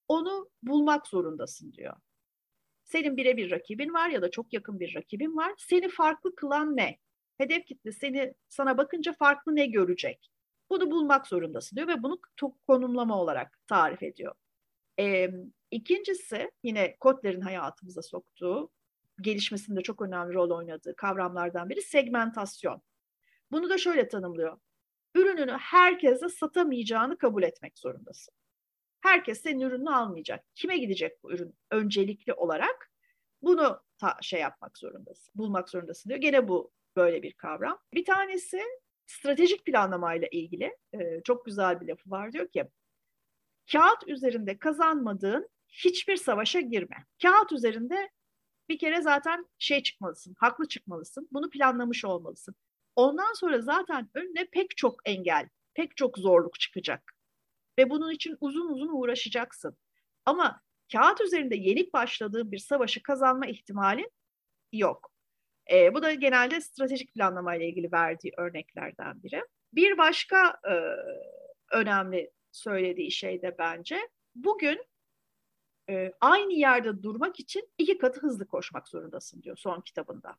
Onu 0.08 0.50
bulmak 0.64 1.08
zorundasın 1.08 1.74
diyor. 1.74 1.96
Senin 2.84 3.18
birebir 3.18 3.52
rakibin 3.52 3.94
var 3.94 4.10
ya 4.10 4.22
da 4.22 4.32
çok 4.32 4.54
yakın 4.54 4.80
bir 4.80 4.96
rakibin 4.96 5.38
var. 5.38 5.54
Seni 5.58 5.90
farklı 5.90 6.36
kılan 6.36 6.78
ne? 6.78 6.98
Hedef 7.38 7.66
kitle 7.66 7.92
seni 7.92 8.34
sana 8.48 8.78
bakınca 8.78 9.14
farklı 9.14 9.56
ne 9.56 9.66
görecek? 9.66 10.32
Bunu 10.70 10.92
bulmak 10.92 11.28
zorundasın 11.28 11.76
diyor 11.76 11.88
ve 11.88 12.04
bunu 12.04 12.20
konumlama 12.68 13.22
olarak 13.22 13.60
tarif 13.68 14.04
ediyor. 14.04 14.36
Ee, 15.00 15.30
ikincisi 15.72 16.52
yine 16.64 16.98
Kotler'in 17.00 17.42
hayatımıza 17.42 18.02
soktuğu, 18.02 18.72
gelişmesinde 19.22 19.82
çok 19.82 20.02
önemli 20.02 20.34
rol 20.34 20.52
oynadığı 20.52 20.96
kavramlardan 20.96 21.70
biri 21.70 21.82
segmentasyon. 21.82 22.82
Bunu 23.52 23.70
da 23.70 23.78
şöyle 23.78 24.08
tanımlıyor 24.08 24.58
ürününü 25.16 25.52
herkese 25.52 26.30
satamayacağını 26.30 27.18
kabul 27.18 27.44
etmek 27.44 27.80
zorundasın. 27.80 28.34
Herkes 29.02 29.42
senin 29.42 29.60
ürününü 29.60 29.90
almayacak. 29.90 30.46
Kime 30.56 30.78
gidecek 30.78 31.24
bu 31.24 31.32
ürün 31.32 31.56
öncelikli 31.72 32.34
olarak? 32.34 32.92
Bunu 33.42 33.82
ta, 33.98 34.18
şey 34.22 34.40
yapmak 34.42 34.78
zorundasın, 34.78 35.32
bulmak 35.36 35.70
zorundasın 35.70 36.10
diyor. 36.10 36.22
Gene 36.22 36.48
bu 36.48 36.72
böyle 36.96 37.24
bir 37.24 37.34
kavram. 37.34 37.80
Bir 37.94 38.06
tanesi 38.06 38.62
stratejik 39.06 39.66
planlamayla 39.66 40.28
ilgili 40.32 40.78
e, 40.94 41.22
çok 41.24 41.46
güzel 41.46 41.82
bir 41.82 41.88
lafı 41.88 42.10
var. 42.10 42.34
Diyor 42.34 42.48
ki 42.48 42.66
kağıt 43.72 44.08
üzerinde 44.08 44.60
kazanmadığın 44.60 45.50
hiçbir 45.68 46.16
savaşa 46.16 46.60
girme. 46.60 47.06
Kağıt 47.22 47.52
üzerinde 47.52 48.10
bir 48.70 48.78
kere 48.78 49.02
zaten 49.02 49.46
şey 49.60 49.84
çıkmalısın, 49.84 50.36
haklı 50.38 50.68
çıkmalısın. 50.68 51.28
Bunu 51.32 51.50
planlamış 51.50 52.06
olmalısın. 52.06 52.56
Ondan 53.00 53.34
sonra 53.34 53.62
zaten 53.62 54.10
önüne 54.14 54.46
pek 54.46 54.78
çok 54.78 55.10
engel, 55.10 55.50
pek 55.74 55.98
çok 55.98 56.18
zorluk 56.18 56.60
çıkacak. 56.60 57.12
Ve 57.78 57.90
bunun 57.90 58.12
için 58.12 58.38
uzun 58.40 58.74
uzun 58.74 58.90
uğraşacaksın. 58.94 59.78
Ama 60.26 60.62
kağıt 60.92 61.22
üzerinde 61.22 61.56
yenik 61.56 61.94
başladığın 61.94 62.52
bir 62.52 62.58
savaşı 62.58 63.04
kazanma 63.04 63.46
ihtimalin 63.46 64.12
yok. 64.74 65.12
E, 65.72 65.94
bu 65.94 66.04
da 66.04 66.14
genelde 66.14 66.62
stratejik 66.62 67.14
planlamayla 67.14 67.66
ilgili 67.66 67.92
verdiği 67.92 68.34
örneklerden 68.38 69.24
biri. 69.24 69.42
Bir 69.74 69.98
başka 69.98 70.60
e, 70.70 70.74
önemli 71.72 72.32
söylediği 72.52 73.12
şey 73.12 73.42
de 73.42 73.56
bence 73.60 74.10
bugün 74.36 74.86
e, 75.90 76.14
aynı 76.22 76.54
yerde 76.54 77.04
durmak 77.04 77.40
için 77.40 77.70
iki 77.78 77.98
katı 77.98 78.22
hızlı 78.22 78.48
koşmak 78.48 78.88
zorundasın 78.88 79.44
diyor 79.44 79.58
son 79.58 79.82
kitabında. 79.82 80.36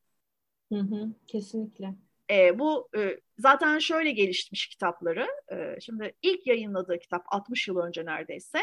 Hı 0.73 0.79
hı, 0.79 1.09
kesinlikle. 1.27 1.95
E, 2.31 2.59
bu 2.59 2.89
e, 2.97 3.21
zaten 3.39 3.79
şöyle 3.79 4.11
gelişmiş 4.11 4.69
kitapları. 4.69 5.27
E, 5.53 5.81
şimdi 5.81 6.15
ilk 6.23 6.47
yayınladığı 6.47 6.99
kitap 6.99 7.25
60 7.27 7.69
yıl 7.69 7.77
önce 7.77 8.05
neredeyse. 8.05 8.59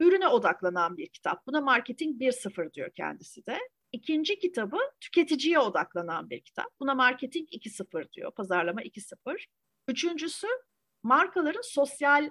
Ürüne 0.00 0.28
odaklanan 0.28 0.96
bir 0.96 1.08
kitap. 1.08 1.46
Buna 1.46 1.60
marketing 1.60 2.22
1.0 2.22 2.72
diyor 2.72 2.90
kendisi 2.96 3.46
de. 3.46 3.58
İkinci 3.92 4.38
kitabı 4.38 4.76
tüketiciye 5.00 5.58
odaklanan 5.58 6.30
bir 6.30 6.40
kitap. 6.40 6.66
Buna 6.80 6.94
marketing 6.94 7.48
2.0 7.48 8.12
diyor. 8.12 8.34
Pazarlama 8.34 8.82
2.0. 8.82 9.46
Üçüncüsü 9.88 10.46
markaların 11.02 11.62
sosyal 11.64 12.30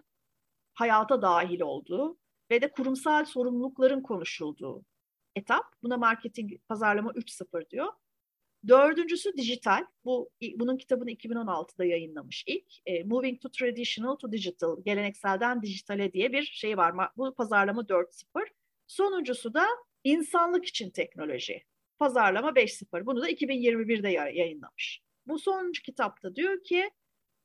hayata 0.73 1.21
dahil 1.21 1.61
olduğu 1.61 2.17
ve 2.51 2.61
de 2.61 2.71
kurumsal 2.71 3.25
sorumlulukların 3.25 4.01
konuşulduğu 4.01 4.85
etap. 5.35 5.65
Buna 5.83 5.97
marketing 5.97 6.51
pazarlama 6.67 7.11
3.0 7.11 7.69
diyor. 7.69 7.93
Dördüncüsü 8.67 9.38
dijital. 9.38 9.86
Bu 10.06 10.30
bunun 10.56 10.78
kitabını 10.78 11.12
2016'da 11.12 11.86
yayınlamış 11.86 12.43
ilk. 12.47 12.65
E, 12.86 13.04
Moving 13.04 13.41
to 13.41 13.49
Traditional 13.49 14.15
to 14.15 14.32
Digital, 14.32 14.84
gelenekselden 14.86 15.62
dijitale 15.62 16.13
diye 16.13 16.32
bir 16.32 16.43
şey 16.43 16.78
var. 16.78 17.10
Bu 17.17 17.36
pazarlama 17.36 17.82
4.0. 17.82 18.47
Sonuncusu 18.88 19.54
da 19.54 19.65
insanlık 20.04 20.65
için 20.65 20.89
teknoloji. 20.89 21.63
Pazarlama 21.99 22.49
5.0. 22.49 23.06
Bunu 23.06 23.21
da 23.21 23.30
2021'de 23.30 24.10
yayınlamış. 24.10 25.01
Bu 25.28 25.39
sonuncu 25.39 25.82
kitapta 25.82 26.36
diyor 26.36 26.63
ki 26.63 26.89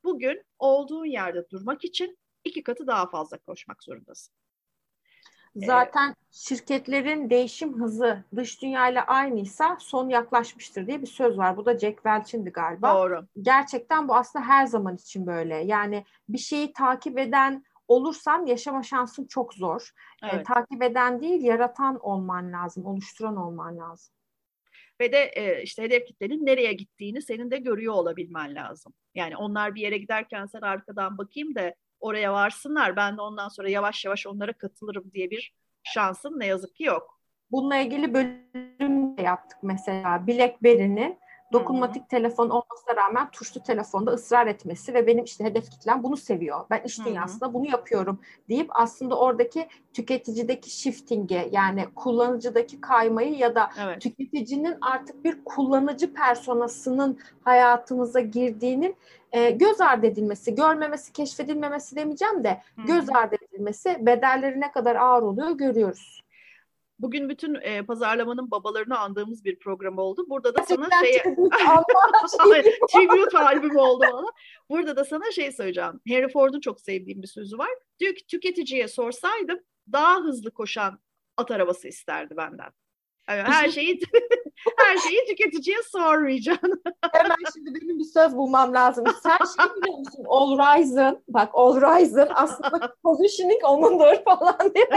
Bugün 0.04 0.44
olduğun 0.58 1.04
yerde 1.04 1.50
durmak 1.50 1.84
için 1.84 2.18
iki 2.44 2.62
katı 2.62 2.86
daha 2.86 3.10
fazla 3.10 3.38
koşmak 3.38 3.82
zorundasın. 3.82 4.34
Zaten 5.56 6.06
evet. 6.06 6.16
şirketlerin 6.30 7.30
değişim 7.30 7.80
hızı 7.80 8.24
dış 8.36 8.62
dünyayla 8.62 9.04
aynıysa 9.04 9.76
son 9.80 10.08
yaklaşmıştır 10.08 10.86
diye 10.86 11.02
bir 11.02 11.06
söz 11.06 11.38
var. 11.38 11.56
Bu 11.56 11.66
da 11.66 11.78
Jack 11.78 11.96
Welch'indi 11.96 12.50
galiba. 12.50 12.94
Doğru. 12.94 13.26
Gerçekten 13.42 14.08
bu 14.08 14.14
aslında 14.14 14.44
her 14.44 14.66
zaman 14.66 14.96
için 14.96 15.26
böyle. 15.26 15.56
Yani 15.56 16.04
bir 16.28 16.38
şeyi 16.38 16.72
takip 16.72 17.18
eden 17.18 17.64
olursan 17.88 18.46
yaşama 18.46 18.82
şansın 18.82 19.26
çok 19.26 19.54
zor. 19.54 19.90
Evet. 20.22 20.34
E, 20.34 20.42
takip 20.42 20.82
eden 20.82 21.20
değil, 21.20 21.42
yaratan 21.42 21.98
olman 22.00 22.52
lazım, 22.52 22.86
oluşturan 22.86 23.36
olman 23.36 23.78
lazım. 23.78 24.14
Ve 25.00 25.12
de 25.12 25.18
e, 25.18 25.62
işte 25.62 25.82
hedef 25.82 26.06
kitlenin 26.06 26.46
nereye 26.46 26.72
gittiğini 26.72 27.22
senin 27.22 27.50
de 27.50 27.56
görüyor 27.56 27.94
olabilmen 27.94 28.54
lazım. 28.54 28.92
Yani 29.14 29.36
onlar 29.36 29.74
bir 29.74 29.80
yere 29.80 29.98
giderken 29.98 30.46
sen 30.46 30.60
arkadan 30.60 31.18
bakayım 31.18 31.54
da 31.54 31.74
oraya 32.00 32.32
varsınlar. 32.32 32.96
Ben 32.96 33.16
de 33.16 33.22
ondan 33.22 33.48
sonra 33.48 33.68
yavaş 33.68 34.04
yavaş 34.04 34.26
onlara 34.26 34.52
katılırım 34.52 35.12
diye 35.12 35.30
bir 35.30 35.54
şansın 35.82 36.38
ne 36.38 36.46
yazık 36.46 36.74
ki 36.74 36.84
yok. 36.84 37.20
Bununla 37.50 37.76
ilgili 37.76 38.14
bölüm 38.14 39.16
de 39.16 39.22
yaptık 39.22 39.58
mesela. 39.62 40.26
BlackBerry'nin 40.26 41.18
dokunmatik 41.52 42.02
Hı-hı. 42.02 42.08
telefon 42.08 42.50
olmasına 42.50 42.96
rağmen 42.96 43.30
tuşlu 43.30 43.62
telefonda 43.62 44.10
ısrar 44.10 44.46
etmesi 44.46 44.94
ve 44.94 45.06
benim 45.06 45.24
işte 45.24 45.44
hedef 45.44 45.70
kitlem 45.70 46.02
bunu 46.02 46.16
seviyor. 46.16 46.60
Ben 46.70 46.82
iş 46.82 47.06
dünyasında 47.06 47.46
Hı-hı. 47.46 47.54
bunu 47.54 47.70
yapıyorum 47.70 48.20
deyip 48.48 48.70
aslında 48.70 49.18
oradaki 49.18 49.68
tüketicideki 49.92 50.70
shifting'i 50.70 51.48
yani 51.52 51.86
kullanıcıdaki 51.94 52.80
kaymayı 52.80 53.36
ya 53.36 53.54
da 53.54 53.70
evet. 53.80 54.00
tüketicinin 54.00 54.78
artık 54.80 55.24
bir 55.24 55.44
kullanıcı 55.44 56.14
personasının 56.14 57.18
hayatımıza 57.44 58.20
girdiğinin 58.20 58.96
e, 59.32 59.50
göz 59.50 59.80
ardı 59.80 60.06
edilmesi, 60.06 60.54
görmemesi, 60.54 61.12
keşfedilmemesi 61.12 61.96
demeyeceğim 61.96 62.44
de 62.44 62.62
Hı-hı. 62.76 62.86
göz 62.86 63.10
ardı 63.10 63.36
edilmesi 63.48 64.06
bedelleri 64.06 64.60
ne 64.60 64.72
kadar 64.72 64.96
ağır 64.96 65.22
oluyor 65.22 65.50
görüyoruz. 65.50 66.22
Bugün 67.02 67.28
bütün 67.28 67.54
e, 67.54 67.82
pazarlamanın 67.82 68.50
babalarını 68.50 68.98
andığımız 68.98 69.44
bir 69.44 69.58
program 69.58 69.98
oldu. 69.98 70.26
Burada 70.28 70.54
da 70.54 70.62
sana 70.62 70.88
şey... 71.04 71.22
Tribute 72.92 73.38
albüm 73.44 73.76
oldu 73.76 74.04
bana. 74.12 74.26
Burada 74.70 74.96
da 74.96 75.04
sana 75.04 75.30
şey 75.30 75.52
söyleyeceğim. 75.52 76.00
Henry 76.06 76.28
Ford'un 76.28 76.60
çok 76.60 76.80
sevdiğim 76.80 77.22
bir 77.22 77.26
sözü 77.26 77.58
var. 77.58 77.70
Diyor 77.98 78.14
ki 78.14 78.26
tüketiciye 78.26 78.88
sorsaydım 78.88 79.58
daha 79.92 80.20
hızlı 80.20 80.50
koşan 80.50 81.00
at 81.36 81.50
arabası 81.50 81.88
isterdi 81.88 82.36
benden. 82.36 82.70
Her 83.30 83.68
şeyi 83.70 84.00
her 84.76 84.96
şeyi 84.96 85.26
tüketiciye 85.26 85.76
sormayacaksın. 85.82 86.82
Hemen 87.12 87.36
şimdi 87.54 87.74
benim 87.74 87.98
bir 87.98 88.04
söz 88.04 88.36
bulmam 88.36 88.74
lazım. 88.74 89.04
Sen 89.22 89.36
şey 89.36 89.76
biliyor 89.76 89.98
musun? 89.98 90.24
All 90.28 90.58
Ryzen, 90.58 91.22
bak 91.28 91.50
All 91.52 91.80
Ryzen 91.80 92.28
aslında 92.34 92.94
positioning 93.02 93.64
onundur 93.64 94.24
falan 94.24 94.74
diye. 94.74 94.88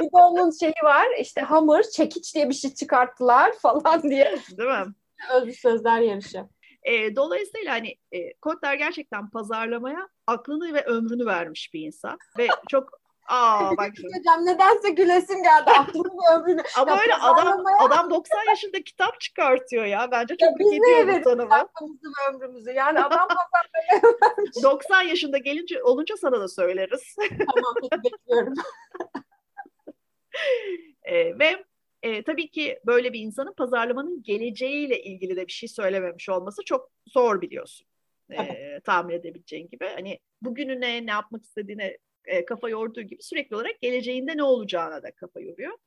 bir 0.00 0.06
de 0.06 0.16
onun 0.16 0.50
şeyi 0.50 0.84
var. 0.84 1.06
İşte 1.20 1.40
hammer, 1.40 1.82
çekiç 1.82 2.34
diye 2.34 2.48
bir 2.48 2.54
şey 2.54 2.74
çıkarttılar 2.74 3.52
falan 3.52 4.02
diye. 4.02 4.38
Değil 4.58 4.70
mi? 4.70 4.86
Özlü 5.34 5.52
sözler 5.52 6.00
yarışı. 6.00 6.44
E, 6.82 7.16
dolayısıyla 7.16 7.72
hani 7.72 7.94
e, 8.12 8.34
Kotler 8.34 8.74
gerçekten 8.74 9.30
pazarlamaya 9.30 10.08
aklını 10.26 10.74
ve 10.74 10.84
ömrünü 10.84 11.26
vermiş 11.26 11.74
bir 11.74 11.80
insan 11.80 12.18
ve 12.38 12.46
çok 12.68 12.90
Aa 13.28 13.76
bak 13.76 13.92
şimdi. 13.96 14.18
Hocam 14.18 14.46
nedense 14.46 14.90
gülesim 14.90 15.42
geldi 15.42 15.70
aklımın 15.70 16.18
ömrünü. 16.34 16.62
Ama 16.76 16.90
ya 16.90 17.00
öyle 17.02 17.14
adam 17.14 17.64
adam 17.80 18.10
90 18.10 18.44
yaşında 18.48 18.82
kitap 18.82 19.20
çıkartıyor 19.20 19.84
ya. 19.84 20.08
Bence 20.10 20.36
çok 20.36 20.50
hak 20.50 20.60
ediyor 20.60 21.20
bu 21.20 21.24
tanımı. 21.24 21.50
Hakkımızı 21.50 22.06
ve 22.06 22.34
ömrümüzü. 22.34 22.70
Yani 22.70 23.00
adam 23.00 23.28
pazarlamaya 23.28 24.14
90 24.62 25.02
yaşında 25.02 25.38
gelince 25.38 25.82
olunca 25.82 26.16
sana 26.16 26.40
da 26.40 26.48
söyleriz. 26.48 27.16
tamam 27.28 27.74
peki 27.80 28.02
bekliyorum. 28.04 28.54
e, 31.02 31.38
ve 31.38 31.64
e, 32.02 32.22
tabii 32.22 32.50
ki 32.50 32.80
böyle 32.86 33.12
bir 33.12 33.20
insanın 33.20 33.52
pazarlamanın 33.52 34.22
geleceğiyle 34.22 35.02
ilgili 35.02 35.36
de 35.36 35.46
bir 35.46 35.52
şey 35.52 35.68
söylememiş 35.68 36.28
olması 36.28 36.62
çok 36.64 36.90
zor 37.06 37.40
biliyorsun. 37.40 37.86
E, 38.30 38.80
tahmin 38.80 39.14
edebileceğin 39.14 39.68
gibi. 39.68 39.88
Hani 39.94 40.18
bugününe 40.42 41.06
ne 41.06 41.10
yapmak 41.10 41.44
istediğine 41.44 41.98
e, 42.26 42.44
kafa 42.44 42.68
yorduğu 42.68 43.02
gibi 43.02 43.22
sürekli 43.22 43.56
olarak 43.56 43.80
geleceğinde 43.80 44.36
ne 44.36 44.42
olacağına 44.42 45.02
da 45.02 45.14
kafa 45.14 45.40
yoruyor. 45.40 45.78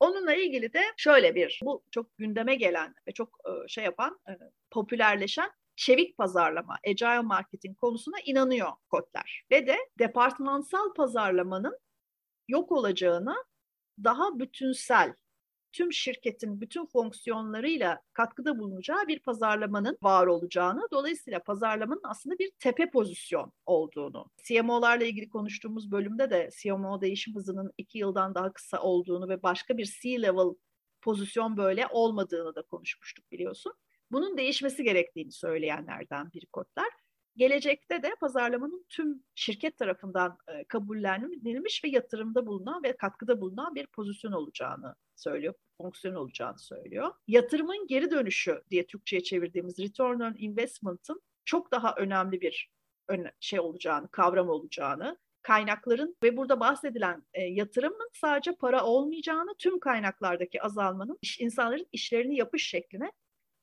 Onunla 0.00 0.34
ilgili 0.34 0.72
de 0.72 0.82
şöyle 0.96 1.34
bir, 1.34 1.60
bu 1.64 1.84
çok 1.90 2.18
gündeme 2.18 2.54
gelen 2.54 2.94
ve 3.08 3.12
çok 3.12 3.38
e, 3.44 3.68
şey 3.68 3.84
yapan, 3.84 4.20
e, 4.28 4.32
popülerleşen 4.70 5.50
çevik 5.76 6.18
pazarlama, 6.18 6.78
agile 6.88 7.20
marketing 7.20 7.78
konusuna 7.78 8.16
inanıyor 8.24 8.72
Kotler. 8.90 9.44
Ve 9.50 9.66
de 9.66 9.76
departmansal 9.98 10.94
pazarlamanın 10.94 11.78
yok 12.48 12.72
olacağını 12.72 13.44
daha 14.04 14.38
bütünsel 14.38 15.14
tüm 15.72 15.92
şirketin 15.92 16.60
bütün 16.60 16.86
fonksiyonlarıyla 16.86 18.00
katkıda 18.12 18.58
bulunacağı 18.58 19.08
bir 19.08 19.18
pazarlamanın 19.18 19.98
var 20.02 20.26
olacağını, 20.26 20.82
dolayısıyla 20.92 21.42
pazarlamanın 21.42 22.00
aslında 22.04 22.38
bir 22.38 22.50
tepe 22.58 22.90
pozisyon 22.90 23.52
olduğunu. 23.66 24.30
CMO'larla 24.44 25.04
ilgili 25.04 25.28
konuştuğumuz 25.28 25.90
bölümde 25.90 26.30
de 26.30 26.50
CMO 26.62 27.00
değişim 27.00 27.34
hızının 27.34 27.72
iki 27.78 27.98
yıldan 27.98 28.34
daha 28.34 28.52
kısa 28.52 28.82
olduğunu 28.82 29.28
ve 29.28 29.42
başka 29.42 29.78
bir 29.78 29.96
C-level 30.02 30.54
pozisyon 31.02 31.56
böyle 31.56 31.86
olmadığını 31.90 32.54
da 32.54 32.62
konuşmuştuk 32.62 33.32
biliyorsun. 33.32 33.72
Bunun 34.12 34.38
değişmesi 34.38 34.84
gerektiğini 34.84 35.32
söyleyenlerden 35.32 36.32
biri 36.32 36.46
Kotler 36.46 36.90
gelecekte 37.40 38.02
de 38.02 38.14
pazarlamanın 38.20 38.86
tüm 38.88 39.22
şirket 39.34 39.78
tarafından 39.78 40.38
e, 40.48 40.64
kabullenilmiş 40.64 41.84
ve 41.84 41.88
yatırımda 41.88 42.46
bulunan 42.46 42.82
ve 42.82 42.96
katkıda 42.96 43.40
bulunan 43.40 43.74
bir 43.74 43.86
pozisyon 43.86 44.32
olacağını 44.32 44.94
söylüyor, 45.16 45.54
fonksiyon 45.78 46.14
olacağını 46.14 46.58
söylüyor. 46.58 47.12
Yatırımın 47.28 47.86
geri 47.86 48.10
dönüşü 48.10 48.62
diye 48.70 48.86
Türkçe'ye 48.86 49.22
çevirdiğimiz 49.22 49.78
return 49.78 50.20
on 50.20 50.34
investment'ın 50.38 51.22
çok 51.44 51.72
daha 51.72 51.94
önemli 51.94 52.40
bir 52.40 52.70
şey 53.40 53.60
olacağını, 53.60 54.08
kavram 54.08 54.48
olacağını, 54.48 55.18
kaynakların 55.42 56.16
ve 56.22 56.36
burada 56.36 56.60
bahsedilen 56.60 57.22
e, 57.34 57.42
yatırımın 57.42 58.10
sadece 58.12 58.54
para 58.54 58.84
olmayacağını, 58.84 59.54
tüm 59.58 59.80
kaynaklardaki 59.80 60.62
azalmanın 60.62 61.18
iş, 61.22 61.40
insanların 61.40 61.86
işlerini 61.92 62.36
yapış 62.36 62.68
şekline 62.68 63.12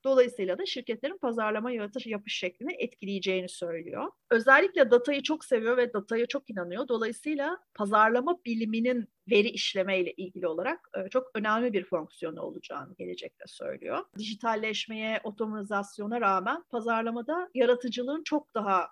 Dolayısıyla 0.08 0.58
da 0.58 0.66
şirketlerin 0.66 1.18
pazarlama 1.18 1.72
yaratış 1.72 2.08
yapış 2.08 2.38
şeklini 2.38 2.74
etkileyeceğini 2.80 3.50
söylüyor. 3.50 4.12
Özellikle 4.32 4.92
datayı 4.92 5.24
çok 5.24 5.46
seviyor 5.46 5.78
ve 5.78 5.94
dataya 5.94 6.26
çok 6.26 6.50
inanıyor. 6.50 6.88
Dolayısıyla 6.88 7.58
pazarlama 7.74 8.38
biliminin 8.46 9.08
veri 9.30 9.50
işleme 9.50 10.00
ile 10.00 10.14
ilgili 10.14 10.48
olarak 10.48 10.90
e, 10.98 11.10
çok 11.10 11.32
önemli 11.36 11.74
bir 11.74 11.84
fonksiyonu 11.84 12.42
olacağını 12.42 12.96
gelecekte 12.96 13.44
söylüyor. 13.48 14.04
Dijitalleşmeye, 14.18 15.22
otomazasyona 15.24 16.22
rağmen 16.22 16.64
pazarlamada 16.70 17.50
yaratıcılığın 17.54 18.24
çok 18.24 18.54
daha 18.56 18.88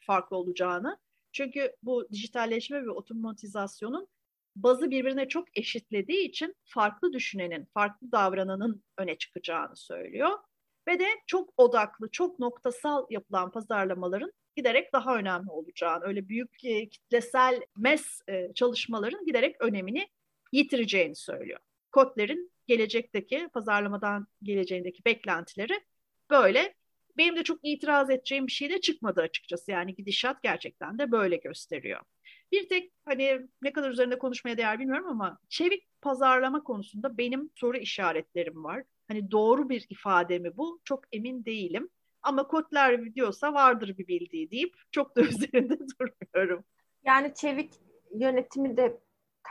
farklı 0.00 0.36
olacağını 0.36 0.98
çünkü 1.32 1.76
bu 1.82 2.08
dijitalleşme 2.12 2.84
ve 2.84 2.90
otomatizasyonun 2.90 4.08
bazı 4.56 4.90
birbirine 4.90 5.28
çok 5.28 5.58
eşitlediği 5.58 6.28
için 6.28 6.54
farklı 6.64 7.12
düşünenin, 7.12 7.64
farklı 7.74 8.12
davrananın 8.12 8.84
öne 8.98 9.18
çıkacağını 9.18 9.76
söylüyor. 9.76 10.30
Ve 10.88 10.98
de 10.98 11.06
çok 11.26 11.50
odaklı, 11.56 12.10
çok 12.10 12.38
noktasal 12.38 13.06
yapılan 13.10 13.50
pazarlamaların 13.50 14.32
giderek 14.56 14.92
daha 14.92 15.16
önemli 15.16 15.50
olacağını, 15.50 16.04
öyle 16.04 16.28
büyük 16.28 16.64
e, 16.64 16.88
kitlesel 16.88 17.60
mes 17.76 18.20
e, 18.28 18.54
çalışmaların 18.54 19.26
giderek 19.26 19.56
önemini 19.60 20.08
yitireceğini 20.52 21.16
söylüyor. 21.16 21.58
Kotler'in 21.92 22.52
gelecekteki 22.66 23.48
pazarlamadan 23.52 24.26
geleceğindeki 24.42 25.04
beklentileri 25.04 25.80
böyle. 26.30 26.74
Benim 27.16 27.36
de 27.36 27.42
çok 27.44 27.58
itiraz 27.62 28.10
edeceğim 28.10 28.46
bir 28.46 28.52
şey 28.52 28.70
de 28.70 28.80
çıkmadı 28.80 29.20
açıkçası. 29.20 29.70
Yani 29.70 29.94
gidişat 29.94 30.42
gerçekten 30.42 30.98
de 30.98 31.12
böyle 31.12 31.36
gösteriyor. 31.36 32.00
Bir 32.52 32.68
tek 32.68 32.92
hani 33.04 33.40
ne 33.62 33.72
kadar 33.72 33.90
üzerinde 33.90 34.18
konuşmaya 34.18 34.56
değer 34.56 34.78
bilmiyorum 34.78 35.08
ama 35.08 35.38
çevik 35.48 36.00
pazarlama 36.00 36.62
konusunda 36.62 37.18
benim 37.18 37.50
soru 37.54 37.76
işaretlerim 37.76 38.64
var. 38.64 38.84
Hani 39.08 39.30
doğru 39.30 39.68
bir 39.68 39.86
ifade 39.90 40.38
mi 40.38 40.56
bu? 40.56 40.80
Çok 40.84 41.04
emin 41.12 41.44
değilim. 41.44 41.88
Ama 42.22 42.48
Kotler 42.48 43.14
diyorsa 43.14 43.54
vardır 43.54 43.98
bir 43.98 44.08
bildiği 44.08 44.50
deyip 44.50 44.76
çok 44.92 45.16
da 45.16 45.20
üzerinde 45.22 45.78
durmuyorum. 45.78 46.64
Yani 47.04 47.34
çevik 47.34 47.74
yönetimi 48.14 48.76
de 48.76 49.00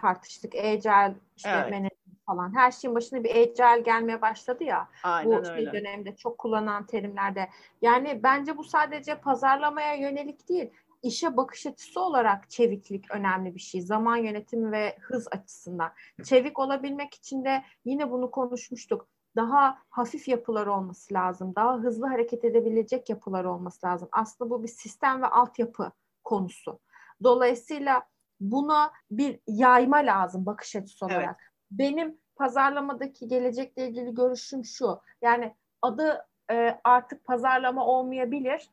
tartıştık. 0.02 0.56
Agile, 0.56 1.15
işte 1.36 1.67
evet. 1.70 1.91
falan. 2.26 2.56
Her 2.56 2.72
şeyin 2.72 2.96
başına 2.96 3.24
bir 3.24 3.36
agile 3.36 3.82
gelmeye 3.82 4.22
başladı 4.22 4.63
ya. 4.63 4.89
Aynen 5.04 5.41
bu 5.41 5.46
şey 5.46 5.56
öyle. 5.56 5.74
dönemde 5.74 6.15
çok 6.15 6.38
kullanılan 6.38 6.86
terimlerde. 6.86 7.50
Yani 7.82 8.20
bence 8.24 8.58
bu 8.58 8.63
sadece 8.63 9.15
pazarlamaya 9.15 9.93
yönelik 9.93 10.50
değil 10.50 10.72
işe 11.04 11.38
bakış 11.38 11.65
açısı 11.65 12.02
olarak 12.02 12.50
çeviklik 12.50 13.12
önemli 13.12 13.56
bir 13.56 13.60
şey. 13.60 13.82
Zaman 13.82 14.17
yönetimi 14.17 14.72
ve 14.72 14.98
hız 15.02 15.28
açısından. 15.32 15.91
Çevik 16.24 16.60
olabilmek 16.60 17.13
için 17.13 17.46
de 17.46 17.63
yine 17.86 18.12
bunu 18.12 18.32
konuşmuştuk 18.32 19.08
daha 19.38 19.78
hafif 19.89 20.28
yapılar 20.28 20.67
olması 20.67 21.13
lazım. 21.13 21.56
Daha 21.56 21.78
hızlı 21.78 22.08
hareket 22.08 22.45
edebilecek 22.45 23.10
yapılar 23.10 23.45
olması 23.45 23.88
lazım. 23.88 24.10
Aslında 24.12 24.50
bu 24.50 24.63
bir 24.63 24.67
sistem 24.67 25.21
ve 25.21 25.28
altyapı 25.28 25.91
konusu. 26.23 26.80
Dolayısıyla 27.23 28.04
buna 28.39 28.91
bir 29.12 29.39
yayma 29.47 29.97
lazım 29.97 30.45
bakış 30.45 30.76
açısı 30.76 31.06
olarak. 31.06 31.23
Evet. 31.41 31.52
Benim 31.71 32.17
pazarlamadaki 32.36 33.28
gelecekle 33.28 33.88
ilgili 33.88 34.13
görüşüm 34.13 34.65
şu. 34.65 35.00
Yani 35.21 35.56
adı 35.82 36.26
e, 36.52 36.80
artık 36.84 37.26
pazarlama 37.26 37.86
olmayabilir. 37.86 38.69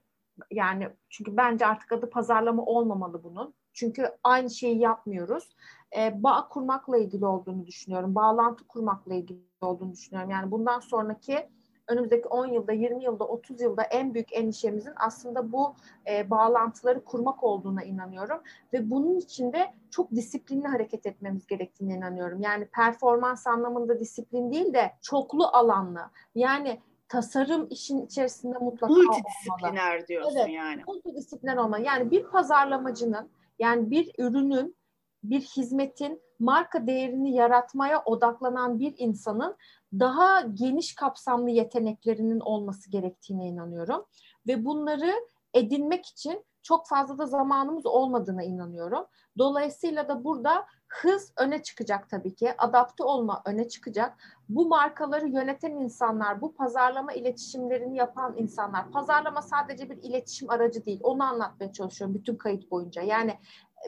Yani 0.50 0.88
çünkü 1.10 1.36
bence 1.36 1.66
artık 1.66 1.92
adı 1.92 2.10
pazarlama 2.10 2.64
olmamalı 2.64 3.24
bunun. 3.24 3.54
Çünkü 3.74 4.10
aynı 4.24 4.50
şeyi 4.50 4.78
yapmıyoruz. 4.78 5.48
E, 5.96 6.22
bağ 6.22 6.48
kurmakla 6.48 6.98
ilgili 6.98 7.26
olduğunu 7.26 7.66
düşünüyorum. 7.66 8.14
Bağlantı 8.14 8.66
kurmakla 8.66 9.14
ilgili 9.14 9.40
olduğunu 9.60 9.92
düşünüyorum. 9.92 10.30
Yani 10.30 10.50
bundan 10.50 10.80
sonraki 10.80 11.48
önümüzdeki 11.88 12.28
10 12.28 12.46
yılda, 12.46 12.72
20 12.72 13.04
yılda, 13.04 13.24
30 13.24 13.60
yılda 13.60 13.82
en 13.82 14.14
büyük 14.14 14.32
endişemizin 14.32 14.92
aslında 14.96 15.52
bu 15.52 15.74
e, 16.10 16.30
bağlantıları 16.30 17.04
kurmak 17.04 17.44
olduğuna 17.44 17.82
inanıyorum. 17.82 18.40
Ve 18.72 18.90
bunun 18.90 19.18
için 19.18 19.52
de 19.52 19.74
çok 19.90 20.10
disiplinli 20.10 20.66
hareket 20.68 21.06
etmemiz 21.06 21.46
gerektiğine 21.46 21.94
inanıyorum. 21.94 22.40
Yani 22.40 22.64
performans 22.64 23.46
anlamında 23.46 24.00
disiplin 24.00 24.52
değil 24.52 24.74
de 24.74 24.92
çoklu 25.02 25.46
alanlı. 25.46 26.10
Yani 26.34 26.80
tasarım 27.08 27.66
işin 27.70 28.06
içerisinde 28.06 28.58
mutlaka 28.58 28.94
multidisipliner 28.94 29.94
olmalı. 29.94 30.08
diyorsun 30.08 30.36
evet, 30.36 30.50
yani. 30.50 30.82
Multidisipliner 30.86 31.56
olmalı. 31.56 31.82
Yani 31.82 32.10
bir 32.10 32.22
pazarlamacının 32.22 33.28
yani 33.58 33.90
bir 33.90 34.12
ürünün, 34.18 34.76
bir 35.22 35.40
hizmetin 35.40 36.22
marka 36.38 36.86
değerini 36.86 37.34
yaratmaya 37.34 38.02
odaklanan 38.04 38.80
bir 38.80 38.94
insanın 38.98 39.56
daha 39.92 40.40
geniş 40.40 40.94
kapsamlı 40.94 41.50
yeteneklerinin 41.50 42.40
olması 42.40 42.90
gerektiğine 42.90 43.48
inanıyorum. 43.48 44.04
Ve 44.46 44.64
bunları 44.64 45.12
edinmek 45.54 46.06
için 46.06 46.44
çok 46.62 46.88
fazla 46.88 47.18
da 47.18 47.26
zamanımız 47.26 47.86
olmadığına 47.86 48.42
inanıyorum. 48.42 49.06
Dolayısıyla 49.38 50.08
da 50.08 50.24
burada 50.24 50.66
hız 50.88 51.32
öne 51.36 51.62
çıkacak 51.62 52.10
tabii 52.10 52.34
ki. 52.34 52.54
Adapte 52.58 53.04
olma 53.04 53.42
öne 53.44 53.68
çıkacak. 53.68 54.18
Bu 54.48 54.68
markaları 54.68 55.28
yöneten 55.28 55.70
insanlar, 55.70 56.40
bu 56.40 56.54
pazarlama 56.54 57.12
iletişimlerini 57.12 57.96
yapan 57.96 58.34
insanlar. 58.36 58.90
Pazarlama 58.90 59.42
sadece 59.42 59.90
bir 59.90 59.96
iletişim 59.96 60.50
aracı 60.50 60.86
değil. 60.86 61.00
Onu 61.02 61.24
anlatmaya 61.24 61.72
çalışıyorum 61.72 62.14
bütün 62.14 62.36
kayıt 62.36 62.70
boyunca. 62.70 63.02
Yani 63.02 63.38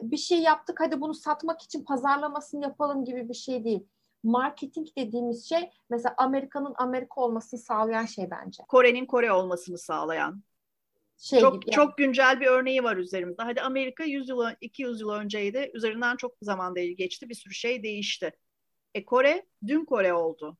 bir 0.01 0.17
şey 0.17 0.41
yaptık 0.41 0.79
hadi 0.79 1.01
bunu 1.01 1.13
satmak 1.13 1.61
için 1.61 1.83
pazarlamasını 1.83 2.63
yapalım 2.63 3.05
gibi 3.05 3.29
bir 3.29 3.33
şey 3.33 3.63
değil 3.63 3.87
marketing 4.23 4.87
dediğimiz 4.97 5.49
şey 5.49 5.69
mesela 5.89 6.15
Amerika'nın 6.17 6.73
Amerika 6.77 7.21
olmasını 7.21 7.59
sağlayan 7.59 8.05
şey 8.05 8.31
bence. 8.31 8.63
Kore'nin 8.67 9.05
Kore 9.05 9.31
olmasını 9.31 9.77
sağlayan. 9.77 10.43
Şey 11.17 11.39
çok 11.39 11.61
gibi 11.61 11.71
çok 11.71 11.97
güncel 11.97 12.39
bir 12.39 12.47
örneği 12.47 12.83
var 12.83 12.97
üzerimizde. 12.97 13.43
Hadi 13.43 13.61
Amerika 13.61 14.03
100 14.03 14.29
yıl 14.29 14.43
200 14.61 15.01
yıl 15.01 15.09
önceydi. 15.09 15.71
Üzerinden 15.73 16.15
çok 16.15 16.31
zaman 16.41 16.75
değil 16.75 16.97
geçti. 16.97 17.29
Bir 17.29 17.35
sürü 17.35 17.53
şey 17.53 17.83
değişti. 17.83 18.31
E 18.93 19.05
Kore 19.05 19.45
dün 19.67 19.85
Kore 19.85 20.13
oldu. 20.13 20.57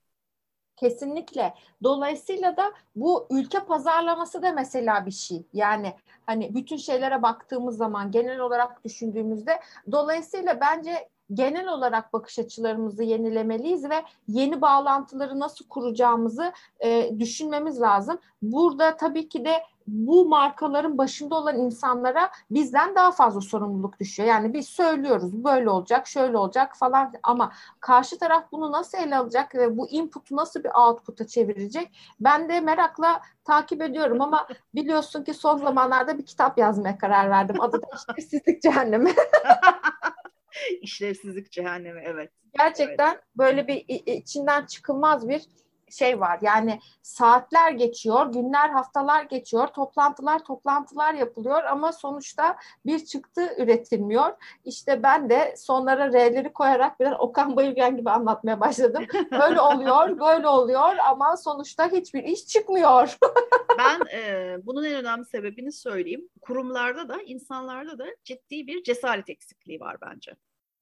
Kesinlikle. 0.75 1.53
Dolayısıyla 1.83 2.57
da 2.57 2.73
bu 2.95 3.27
ülke 3.31 3.59
pazarlaması 3.59 4.41
da 4.41 4.51
mesela 4.51 5.05
bir 5.05 5.11
şey. 5.11 5.45
Yani 5.53 5.93
hani 6.25 6.55
bütün 6.55 6.77
şeylere 6.77 7.21
baktığımız 7.21 7.77
zaman 7.77 8.11
genel 8.11 8.39
olarak 8.39 8.85
düşündüğümüzde 8.85 9.59
dolayısıyla 9.91 10.59
bence 10.61 11.09
genel 11.33 11.67
olarak 11.67 12.13
bakış 12.13 12.39
açılarımızı 12.39 13.03
yenilemeliyiz 13.03 13.89
ve 13.89 14.03
yeni 14.27 14.61
bağlantıları 14.61 15.39
nasıl 15.39 15.67
kuracağımızı 15.67 16.53
e, 16.79 17.19
düşünmemiz 17.19 17.81
lazım. 17.81 18.19
Burada 18.41 18.97
tabii 18.97 19.29
ki 19.29 19.45
de 19.45 19.63
bu 19.87 20.25
markaların 20.25 20.97
başında 20.97 21.35
olan 21.35 21.59
insanlara 21.59 22.31
bizden 22.51 22.95
daha 22.95 23.11
fazla 23.11 23.41
sorumluluk 23.41 23.99
düşüyor. 23.99 24.29
Yani 24.29 24.53
biz 24.53 24.67
söylüyoruz 24.67 25.43
böyle 25.43 25.69
olacak, 25.69 26.07
şöyle 26.07 26.37
olacak 26.37 26.77
falan 26.77 27.13
ama 27.23 27.53
karşı 27.79 28.19
taraf 28.19 28.51
bunu 28.51 28.71
nasıl 28.71 28.97
ele 28.97 29.17
alacak 29.17 29.55
ve 29.55 29.77
bu 29.77 29.89
input'u 29.89 30.35
nasıl 30.35 30.63
bir 30.63 30.71
output'a 30.87 31.27
çevirecek? 31.27 31.91
Ben 32.19 32.49
de 32.49 32.59
merakla 32.59 33.21
takip 33.45 33.81
ediyorum 33.81 34.21
ama 34.21 34.47
biliyorsun 34.75 35.23
ki 35.23 35.33
son 35.33 35.57
zamanlarda 35.57 36.17
bir 36.17 36.25
kitap 36.25 36.57
yazmaya 36.57 36.97
karar 36.97 37.29
verdim. 37.29 37.61
Adı 37.61 37.81
da 37.81 37.87
İşsizlik 38.17 38.61
Cehennemi. 38.61 39.13
İşlevsizlik 40.81 41.51
cehennemi 41.51 42.01
evet. 42.05 42.31
Gerçekten 42.57 43.13
evet. 43.13 43.23
böyle 43.37 43.67
bir 43.67 43.85
içinden 44.05 44.65
çıkılmaz 44.65 45.29
bir 45.29 45.41
şey 45.91 46.19
var. 46.19 46.39
Yani 46.41 46.79
saatler 47.01 47.71
geçiyor, 47.71 48.31
günler, 48.31 48.69
haftalar 48.69 49.23
geçiyor, 49.23 49.67
toplantılar, 49.67 50.43
toplantılar 50.43 51.13
yapılıyor 51.13 51.63
ama 51.63 51.93
sonuçta 51.93 52.57
bir 52.85 53.05
çıktı 53.05 53.55
üretilmiyor. 53.57 54.31
İşte 54.65 55.03
ben 55.03 55.29
de 55.29 55.55
sonlara 55.57 56.13
R'leri 56.13 56.53
koyarak 56.53 56.99
biraz 56.99 57.19
Okan 57.19 57.55
Bayülgen 57.55 57.97
gibi 57.97 58.09
anlatmaya 58.09 58.59
başladım. 58.59 59.05
Böyle 59.31 59.61
oluyor, 59.61 60.19
böyle 60.19 60.47
oluyor 60.47 60.97
ama 61.09 61.37
sonuçta 61.37 61.91
hiçbir 61.91 62.23
iş 62.23 62.47
çıkmıyor. 62.47 63.17
ben 63.77 63.99
e, 64.13 64.57
bunun 64.65 64.83
en 64.83 64.95
önemli 64.95 65.25
sebebini 65.25 65.71
söyleyeyim. 65.71 66.29
Kurumlarda 66.41 67.09
da, 67.09 67.21
insanlarda 67.21 67.99
da 67.99 68.05
ciddi 68.23 68.67
bir 68.67 68.83
cesaret 68.83 69.29
eksikliği 69.29 69.79
var 69.79 69.97
bence. 70.01 70.31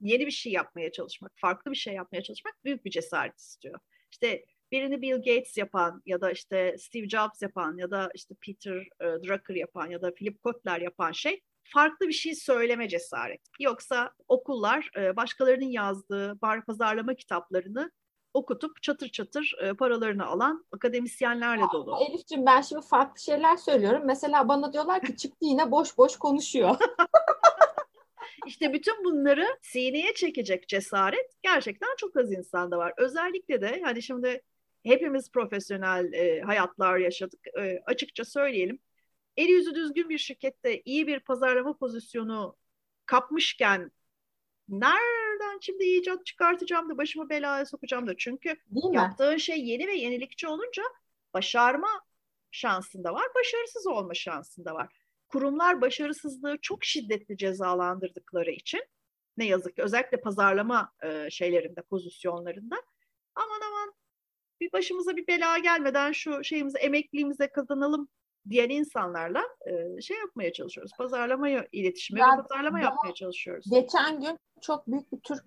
Yeni 0.02 0.26
bir 0.26 0.32
şey 0.32 0.52
yapmaya 0.52 0.92
çalışmak, 0.92 1.32
farklı 1.36 1.72
bir 1.72 1.76
şey 1.76 1.94
yapmaya 1.94 2.24
çalışmak 2.24 2.66
büyük 2.66 2.86
bir 2.86 2.92
cesaret 2.92 3.40
istiyor. 3.40 3.80
İşte 4.12 4.46
birini 4.72 5.02
Bill 5.02 5.16
Gates 5.16 5.58
yapan 5.58 6.02
ya 6.06 6.22
da 6.22 6.32
işte 6.32 6.76
Steve 6.80 7.10
Jobs 7.10 7.42
yapan 7.42 7.78
ya 7.78 7.92
da 7.92 8.10
işte 8.16 8.36
Peter 8.42 8.76
e, 8.76 9.06
Drucker 9.06 9.56
yapan 9.56 9.90
ya 9.90 10.02
da 10.02 10.14
Philip 10.14 10.44
Kotler 10.44 10.82
yapan 10.82 11.12
şey 11.12 11.42
farklı 11.64 12.08
bir 12.08 12.14
şey 12.14 12.36
söyleme 12.36 12.90
cesareti. 12.90 13.44
Yoksa 13.60 14.12
okullar 14.28 14.90
e, 14.98 15.16
başkalarının 15.16 15.66
yazdığı 15.66 16.42
bar 16.42 16.66
pazarlama 16.66 17.14
kitaplarını 17.14 17.92
okutup 18.34 18.82
çatır 18.82 19.10
çatır 19.10 19.54
e, 19.62 19.74
paralarını 19.74 20.26
alan 20.26 20.66
akademisyenlerle 20.72 21.64
dolu. 21.74 21.98
Elif'ciğim 22.10 22.46
ben 22.46 22.62
şimdi 22.62 22.88
farklı 22.88 23.22
şeyler 23.22 23.58
söylüyorum. 23.58 24.02
Mesela 24.06 24.48
bana 24.48 24.74
diyorlar 24.74 25.02
ki 25.02 25.18
çıktı 25.18 25.38
yine 25.42 25.72
boş 25.72 25.98
boş 25.98 26.18
konuşuyor. 26.18 26.76
İşte 28.46 28.74
bütün 28.74 29.04
bunları 29.04 29.48
sineye 29.62 30.14
çekecek 30.14 30.68
cesaret 30.68 31.32
gerçekten 31.42 31.90
çok 31.98 32.18
az 32.18 32.32
insanda 32.32 32.78
var. 32.78 32.94
Özellikle 32.98 33.62
de 33.62 33.82
hani 33.84 34.02
şimdi 34.02 34.42
hepimiz 34.86 35.32
profesyonel 35.32 36.14
e, 36.14 36.42
hayatlar 36.42 36.98
yaşadık. 36.98 37.48
E, 37.60 37.82
açıkça 37.86 38.26
söyleyelim. 38.26 38.80
El 39.38 39.48
yüzü 39.48 39.76
düzgün 39.76 40.10
bir 40.10 40.18
şirkette 40.18 40.82
iyi 40.82 41.08
bir 41.08 41.20
pazarlama 41.20 41.78
pozisyonu 41.78 42.58
kapmışken 43.06 43.92
nereden 44.70 45.60
şimdi 45.62 45.84
icat 45.84 46.26
çıkartacağım 46.26 46.90
da 46.90 46.98
başımı 46.98 47.30
belaya 47.30 47.66
sokacağım 47.66 48.08
da. 48.08 48.18
Çünkü 48.18 48.50
Değil 48.50 48.94
yaptığın 48.94 49.34
mi? 49.34 49.42
şey 49.42 49.66
yeni 49.66 49.88
ve 49.88 49.94
yenilikçi 49.94 50.48
olunca 50.48 50.84
başarma 51.34 52.02
şansında 52.52 53.14
var, 53.14 53.26
başarısız 53.36 53.88
olma 53.88 54.14
şansında 54.14 54.74
var. 54.74 54.94
Kurumlar 55.28 55.82
başarısızlığı 55.82 56.58
çok 56.62 56.84
şiddetli 56.84 57.38
cezalandırdıkları 57.38 58.52
için 58.52 58.82
ne 59.38 59.46
yazık 59.46 59.76
ki 59.76 59.84
özellikle 59.84 60.22
pazarlama 60.22 60.94
e, 61.04 61.30
şeylerinde, 61.30 61.82
pozisyonlarında 61.82 62.76
aman 63.36 63.62
aman 63.68 63.94
bir 64.62 64.72
başımıza 64.74 65.16
bir 65.16 65.28
bela 65.28 65.58
gelmeden 65.58 66.12
şu 66.12 66.44
şeyimizi 66.44 66.78
emekliliğimize 66.78 67.48
kazanalım 67.48 68.08
diyen 68.50 68.70
insanlarla 68.70 69.44
e, 69.66 70.02
şey 70.02 70.18
yapmaya 70.18 70.54
çalışıyoruz. 70.54 70.92
Pazarlama 70.98 71.50
iletişimi 71.50 72.20
ve 72.20 72.24
pazarlama 72.42 72.80
yapmaya 72.80 73.14
çalışıyoruz. 73.14 73.66
Geçen 73.70 74.22
gün 74.22 74.40
çok 74.62 74.88
büyük 74.88 75.12
bir 75.12 75.20
Türk 75.20 75.44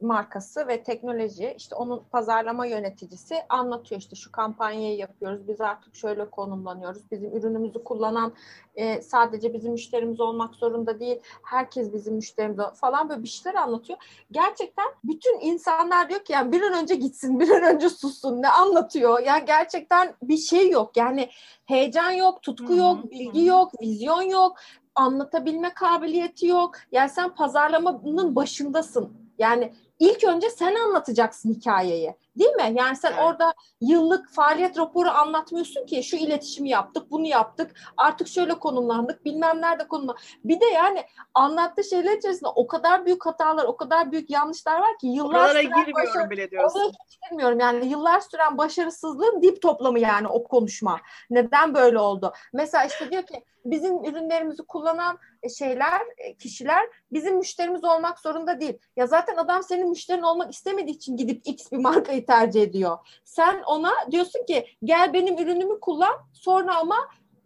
markası 0.00 0.68
ve 0.68 0.82
teknoloji 0.82 1.54
işte 1.56 1.74
onun 1.74 2.04
pazarlama 2.12 2.66
yöneticisi 2.66 3.34
anlatıyor 3.48 4.00
işte 4.00 4.16
şu 4.16 4.32
kampanyayı 4.32 4.96
yapıyoruz 4.96 5.48
biz 5.48 5.60
artık 5.60 5.96
şöyle 5.96 6.30
konumlanıyoruz 6.30 7.10
bizim 7.10 7.36
ürünümüzü 7.36 7.84
kullanan 7.84 8.34
e, 8.78 9.02
sadece 9.02 9.54
bizim 9.54 9.72
müşterimiz 9.72 10.20
olmak 10.20 10.54
zorunda 10.54 11.00
değil 11.00 11.20
herkes 11.42 11.92
bizim 11.92 12.14
müşterimiz 12.14 12.58
falan 12.74 13.08
böyle 13.08 13.22
bir 13.22 13.28
şeyler 13.28 13.58
anlatıyor. 13.58 13.98
Gerçekten 14.30 14.86
bütün 15.04 15.40
insanlar 15.40 16.08
diyor 16.08 16.24
ki 16.24 16.32
yani 16.32 16.52
bir 16.52 16.62
an 16.62 16.82
önce 16.82 16.94
gitsin 16.94 17.40
bir 17.40 17.50
an 17.50 17.74
önce 17.74 17.88
sussun 17.88 18.42
ne 18.42 18.48
anlatıyor 18.48 19.20
yani 19.20 19.44
gerçekten 19.46 20.14
bir 20.22 20.36
şey 20.36 20.70
yok 20.70 20.96
yani 20.96 21.28
heyecan 21.66 22.10
yok 22.10 22.42
tutku 22.42 22.74
yok 22.74 23.10
bilgi 23.10 23.44
yok 23.44 23.80
vizyon 23.82 24.22
yok 24.22 24.56
anlatabilme 24.98 25.74
kabiliyeti 25.74 26.46
yok. 26.46 26.72
Yani 26.92 27.10
sen 27.10 27.34
pazarlamanın 27.34 28.36
başındasın. 28.36 29.12
Yani 29.38 29.72
ilk 29.98 30.24
önce 30.24 30.50
sen 30.50 30.74
anlatacaksın 30.74 31.54
hikayeyi. 31.54 32.14
Değil 32.38 32.50
mi? 32.50 32.72
Yani 32.74 32.96
sen 32.96 33.12
evet. 33.12 33.22
orada 33.22 33.54
yıllık 33.80 34.30
faaliyet 34.30 34.78
raporu 34.78 35.08
anlatmıyorsun 35.08 35.86
ki 35.86 36.02
şu 36.02 36.16
iletişimi 36.16 36.68
yaptık, 36.68 37.10
bunu 37.10 37.26
yaptık, 37.26 37.74
artık 37.96 38.28
şöyle 38.28 38.54
konumlandık, 38.54 39.24
bilmem 39.24 39.60
nerede 39.60 39.88
konumlandık. 39.88 40.22
Bir 40.44 40.60
de 40.60 40.66
yani 40.66 41.04
anlattığı 41.34 41.84
şeyler 41.84 42.16
içerisinde 42.16 42.48
o 42.48 42.66
kadar 42.66 43.06
büyük 43.06 43.26
hatalar, 43.26 43.64
o 43.64 43.76
kadar 43.76 44.12
büyük 44.12 44.30
yanlışlar 44.30 44.80
var 44.80 44.98
ki 44.98 45.06
yıllar 45.06 45.34
Oralara 45.34 45.62
girmiyorum 45.62 45.92
başarı, 45.94 46.30
bile 46.30 46.50
diyorsun. 46.50 46.80
Oraya 46.80 46.90
girmiyorum 47.30 47.60
yani 47.60 47.86
yıllar 47.86 48.20
süren 48.20 48.58
başarısızlığın 48.58 49.42
dip 49.42 49.62
toplamı 49.62 49.98
yani 49.98 50.28
o 50.28 50.44
konuşma. 50.44 51.00
Neden 51.30 51.74
böyle 51.74 51.98
oldu? 51.98 52.32
Mesela 52.52 52.84
işte 52.84 53.10
diyor 53.10 53.22
ki 53.22 53.44
bizim 53.64 54.04
ürünlerimizi 54.04 54.62
kullanan 54.62 55.18
e, 55.42 55.48
şeyler, 55.48 56.00
e, 56.16 56.34
kişiler 56.34 56.86
bizim 57.12 57.36
müşterimiz 57.36 57.84
olmak 57.84 58.20
zorunda 58.20 58.60
değil. 58.60 58.78
Ya 58.96 59.06
zaten 59.06 59.36
adam 59.36 59.62
senin 59.62 59.88
müşterin 59.88 60.22
olmak 60.22 60.52
istemediği 60.52 60.90
için 60.90 61.16
gidip 61.16 61.42
X 61.44 61.72
bir 61.72 61.76
markayı 61.76 62.26
tercih 62.28 62.62
ediyor. 62.62 62.98
Sen 63.24 63.62
ona 63.66 63.92
diyorsun 64.10 64.46
ki 64.46 64.66
gel 64.84 65.12
benim 65.12 65.38
ürünümü 65.38 65.80
kullan 65.80 66.14
sonra 66.32 66.76
ama 66.76 66.96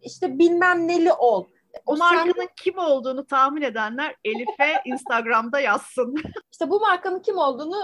işte 0.01 0.39
bilmem 0.39 0.87
neli 0.87 1.13
ol. 1.13 1.45
O 1.85 1.97
markanın 1.97 2.33
sen... 2.33 2.49
kim 2.55 2.77
olduğunu 2.77 3.25
tahmin 3.25 3.61
edenler 3.61 4.15
Elif'e 4.23 4.81
Instagram'da 4.85 5.59
yazsın. 5.59 6.15
İşte 6.51 6.69
bu 6.69 6.79
markanın 6.79 7.19
kim 7.19 7.37
olduğunu 7.37 7.75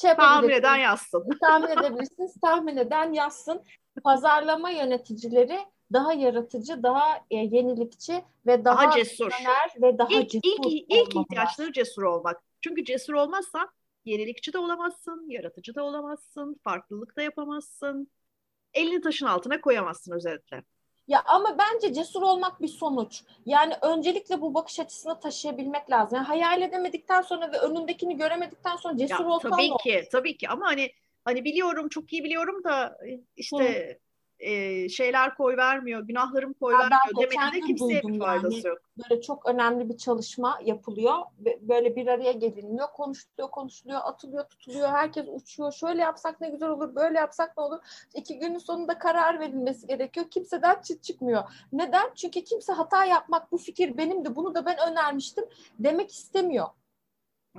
şey 0.00 0.14
tahmin 0.14 0.48
eden 0.48 0.76
yazsın. 0.76 1.24
Tahmin 1.40 1.68
edebilirsiniz. 1.68 2.34
tahmin 2.42 2.76
eden 2.76 3.12
yazsın. 3.12 3.62
Pazarlama 4.04 4.70
yöneticileri 4.70 5.58
daha 5.92 6.12
yaratıcı, 6.12 6.82
daha 6.82 7.16
e, 7.30 7.36
yenilikçi 7.36 8.24
ve 8.46 8.64
daha, 8.64 8.82
daha 8.82 8.96
cesur 8.96 9.30
ve 9.82 9.98
daha 9.98 10.08
ilk, 10.10 10.30
cesur 10.30 10.48
ilk, 10.64 10.84
ilk 10.88 11.16
ihtiyaçları 11.16 11.72
cesur 11.72 12.02
olmak. 12.02 12.42
Çünkü 12.60 12.84
cesur 12.84 13.14
olmazsan 13.14 13.68
yenilikçi 14.04 14.52
de 14.52 14.58
olamazsın, 14.58 15.26
yaratıcı 15.28 15.74
da 15.74 15.84
olamazsın, 15.84 16.60
farklılık 16.64 17.16
da 17.16 17.22
yapamazsın. 17.22 18.08
Elini 18.74 19.00
taşın 19.00 19.26
altına 19.26 19.60
koyamazsın 19.60 20.12
özellikle. 20.12 20.62
Ya 21.08 21.22
ama 21.26 21.58
bence 21.58 21.94
cesur 21.94 22.22
olmak 22.22 22.62
bir 22.62 22.68
sonuç. 22.68 23.22
Yani 23.46 23.74
öncelikle 23.82 24.40
bu 24.40 24.54
bakış 24.54 24.80
açısını 24.80 25.20
taşıyabilmek 25.20 25.90
lazım. 25.90 26.16
Yani 26.16 26.26
hayal 26.26 26.62
edemedikten 26.62 27.22
sonra 27.22 27.52
ve 27.52 27.58
önündekini 27.58 28.16
göremedikten 28.16 28.76
sonra 28.76 28.96
cesur 28.96 29.24
olsan 29.24 29.50
Tabii 29.50 29.76
ki, 29.76 29.96
olur. 29.96 30.06
tabii 30.12 30.36
ki 30.36 30.48
ama 30.48 30.66
hani 30.66 30.90
hani 31.24 31.44
biliyorum, 31.44 31.88
çok 31.88 32.12
iyi 32.12 32.24
biliyorum 32.24 32.64
da 32.64 32.98
işte 33.36 33.98
Hı 34.00 34.03
e, 34.40 34.88
şeyler 34.88 35.34
koy 35.34 35.56
vermiyor, 35.56 36.00
günahlarım 36.00 36.52
koy 36.52 36.74
ya 36.74 36.78
vermiyor 36.78 37.30
demedi 37.30 37.66
kimseye 37.66 38.02
bir 38.02 38.18
faydası 38.18 38.56
yani. 38.56 38.66
yok. 38.66 38.78
Böyle 38.98 39.20
çok 39.20 39.46
önemli 39.46 39.88
bir 39.88 39.96
çalışma 39.96 40.58
yapılıyor. 40.64 41.18
Böyle 41.60 41.96
bir 41.96 42.06
araya 42.06 42.32
geliniyor, 42.32 42.88
konuşuluyor, 42.94 43.50
konuşuluyor, 43.50 44.00
atılıyor, 44.04 44.44
tutuluyor. 44.44 44.88
Herkes 44.88 45.26
uçuyor. 45.28 45.72
Şöyle 45.72 46.02
yapsak 46.02 46.40
ne 46.40 46.48
güzel 46.48 46.68
olur, 46.68 46.94
böyle 46.94 47.18
yapsak 47.18 47.56
ne 47.56 47.62
olur. 47.62 47.78
İki 48.14 48.38
günün 48.38 48.58
sonunda 48.58 48.98
karar 48.98 49.40
verilmesi 49.40 49.86
gerekiyor. 49.86 50.26
Kimseden 50.30 50.80
çıt 50.80 51.02
çıkmıyor. 51.02 51.42
Neden? 51.72 52.10
Çünkü 52.14 52.44
kimse 52.44 52.72
hata 52.72 53.04
yapmak 53.04 53.52
bu 53.52 53.58
fikir 53.58 53.96
benim 53.96 54.24
de 54.24 54.36
bunu 54.36 54.54
da 54.54 54.66
ben 54.66 54.76
önermiştim 54.90 55.44
demek 55.78 56.12
istemiyor. 56.12 56.66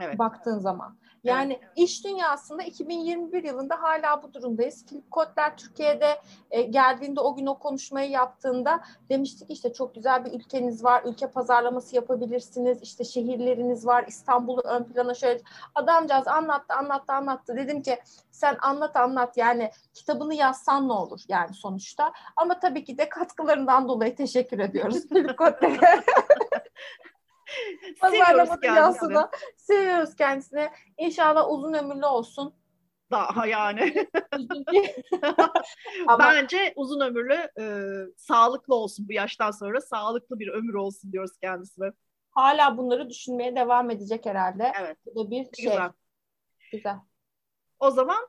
Evet. 0.02 0.20
Baktığın 0.20 0.60
zaman. 0.60 0.98
Yani 1.26 1.60
evet. 1.64 1.72
iş 1.76 2.06
dünyasında 2.06 2.64
2021 2.64 3.44
yılında 3.44 3.82
hala 3.82 4.24
bu 4.24 4.34
durumdayız. 4.34 4.86
Philip 4.86 5.12
Kotler 5.12 5.58
Türkiye'de 5.58 6.22
e, 6.52 6.62
geldiğinde 6.62 7.20
o 7.20 7.36
gün 7.36 7.46
o 7.46 7.60
konuşmayı 7.60 8.10
yaptığında 8.10 8.84
demiştik 9.10 9.52
işte 9.52 9.74
çok 9.74 9.96
güzel 9.96 10.26
bir 10.26 10.32
ülkeniz 10.32 10.84
var. 10.84 11.04
Ülke 11.06 11.28
pazarlaması 11.28 11.96
yapabilirsiniz. 11.96 12.82
İşte 12.82 13.04
şehirleriniz 13.04 13.86
var. 13.86 14.06
İstanbul'u 14.08 14.62
ön 14.62 14.84
plana 14.84 15.14
şöyle. 15.14 15.42
Adamcağız 15.76 16.28
anlattı 16.28 16.74
anlattı 16.74 17.14
anlattı. 17.14 17.56
Dedim 17.56 17.82
ki 17.82 18.00
sen 18.32 18.58
anlat 18.62 18.96
anlat 18.96 19.38
yani 19.38 19.72
kitabını 19.94 20.36
yazsan 20.36 20.88
ne 20.88 20.94
olur 20.94 21.22
yani 21.28 21.54
sonuçta. 21.54 22.14
Ama 22.36 22.60
tabii 22.60 22.84
ki 22.84 22.98
de 22.98 23.10
katkılarından 23.10 23.88
dolayı 23.88 24.16
teşekkür 24.16 24.60
ediyoruz 24.60 25.10
Philip 25.10 25.38
Kotler'e. 25.38 26.04
Pazarlama 28.00 28.62
dünyasına 28.62 29.32
seviyoruz 29.58 30.16
kendisini. 30.16 30.70
İnşallah 30.98 31.52
uzun 31.52 31.74
ömürlü 31.74 32.06
olsun. 32.06 32.56
Daha 33.12 33.48
yani. 33.48 33.94
Ama, 36.08 36.20
Bence 36.20 36.74
uzun 36.76 37.00
ömürlü, 37.00 37.50
e, 37.60 37.66
sağlıklı 38.18 38.76
olsun 38.76 39.08
bu 39.10 39.14
yaştan 39.14 39.52
sonra. 39.52 39.82
Sağlıklı 39.82 40.40
bir 40.40 40.48
ömür 40.48 40.74
olsun 40.74 41.12
diyoruz 41.12 41.38
kendisine. 41.42 41.92
Hala 42.32 42.78
bunları 42.78 43.10
düşünmeye 43.10 43.56
devam 43.56 43.90
edecek 43.90 44.26
herhalde. 44.26 44.72
Evet. 44.80 44.98
Bu 45.06 45.26
da 45.26 45.32
bir 45.32 45.36
şey. 45.36 45.66
Güzel. 45.66 45.92
Güzel. 46.72 46.96
O 47.80 47.92
zaman 47.92 48.28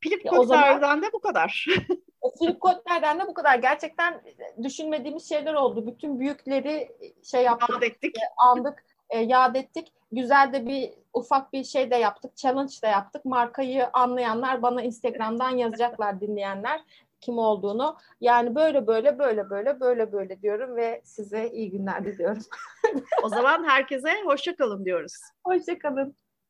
Philip 0.00 0.28
Kotler'den 0.28 1.02
de 1.02 1.12
bu 1.12 1.20
kadar. 1.20 1.66
Philip 2.42 2.60
Kotler'den 2.60 3.20
de 3.20 3.26
bu 3.26 3.34
kadar. 3.34 3.58
Gerçekten 3.58 4.22
düşünmediğimiz 4.62 5.28
şeyler 5.28 5.54
oldu. 5.54 5.86
Bütün 5.86 6.20
büyükleri 6.20 6.92
şey 7.22 7.42
yaptık. 7.42 7.70
Yad 7.70 7.82
ettik. 7.82 8.18
E, 8.18 8.20
andık, 8.36 8.84
e, 9.10 9.18
yad 9.18 9.54
ettik. 9.54 9.92
Güzel 10.12 10.52
de 10.52 10.66
bir 10.66 10.90
ufak 11.12 11.52
bir 11.52 11.64
şey 11.64 11.90
de 11.90 11.96
yaptık. 11.96 12.36
Challenge 12.36 12.72
de 12.82 12.86
yaptık. 12.86 13.24
Markayı 13.24 13.88
anlayanlar 13.92 14.62
bana 14.62 14.82
Instagram'dan 14.82 15.50
yazacaklar 15.50 16.20
dinleyenler 16.20 16.80
kim 17.20 17.38
olduğunu. 17.38 17.96
Yani 18.20 18.54
böyle 18.54 18.86
böyle 18.86 19.18
böyle 19.18 19.50
böyle 19.50 19.80
böyle 19.80 20.12
böyle 20.12 20.42
diyorum 20.42 20.76
ve 20.76 21.00
size 21.04 21.50
iyi 21.50 21.70
günler 21.70 22.04
diliyorum. 22.04 22.42
o 23.22 23.28
zaman 23.28 23.64
herkese 23.64 24.22
hoşça 24.24 24.56
kalın 24.56 24.84
diyoruz. 24.84 25.12
Hoşça 25.44 25.78
kalın. 25.78 26.16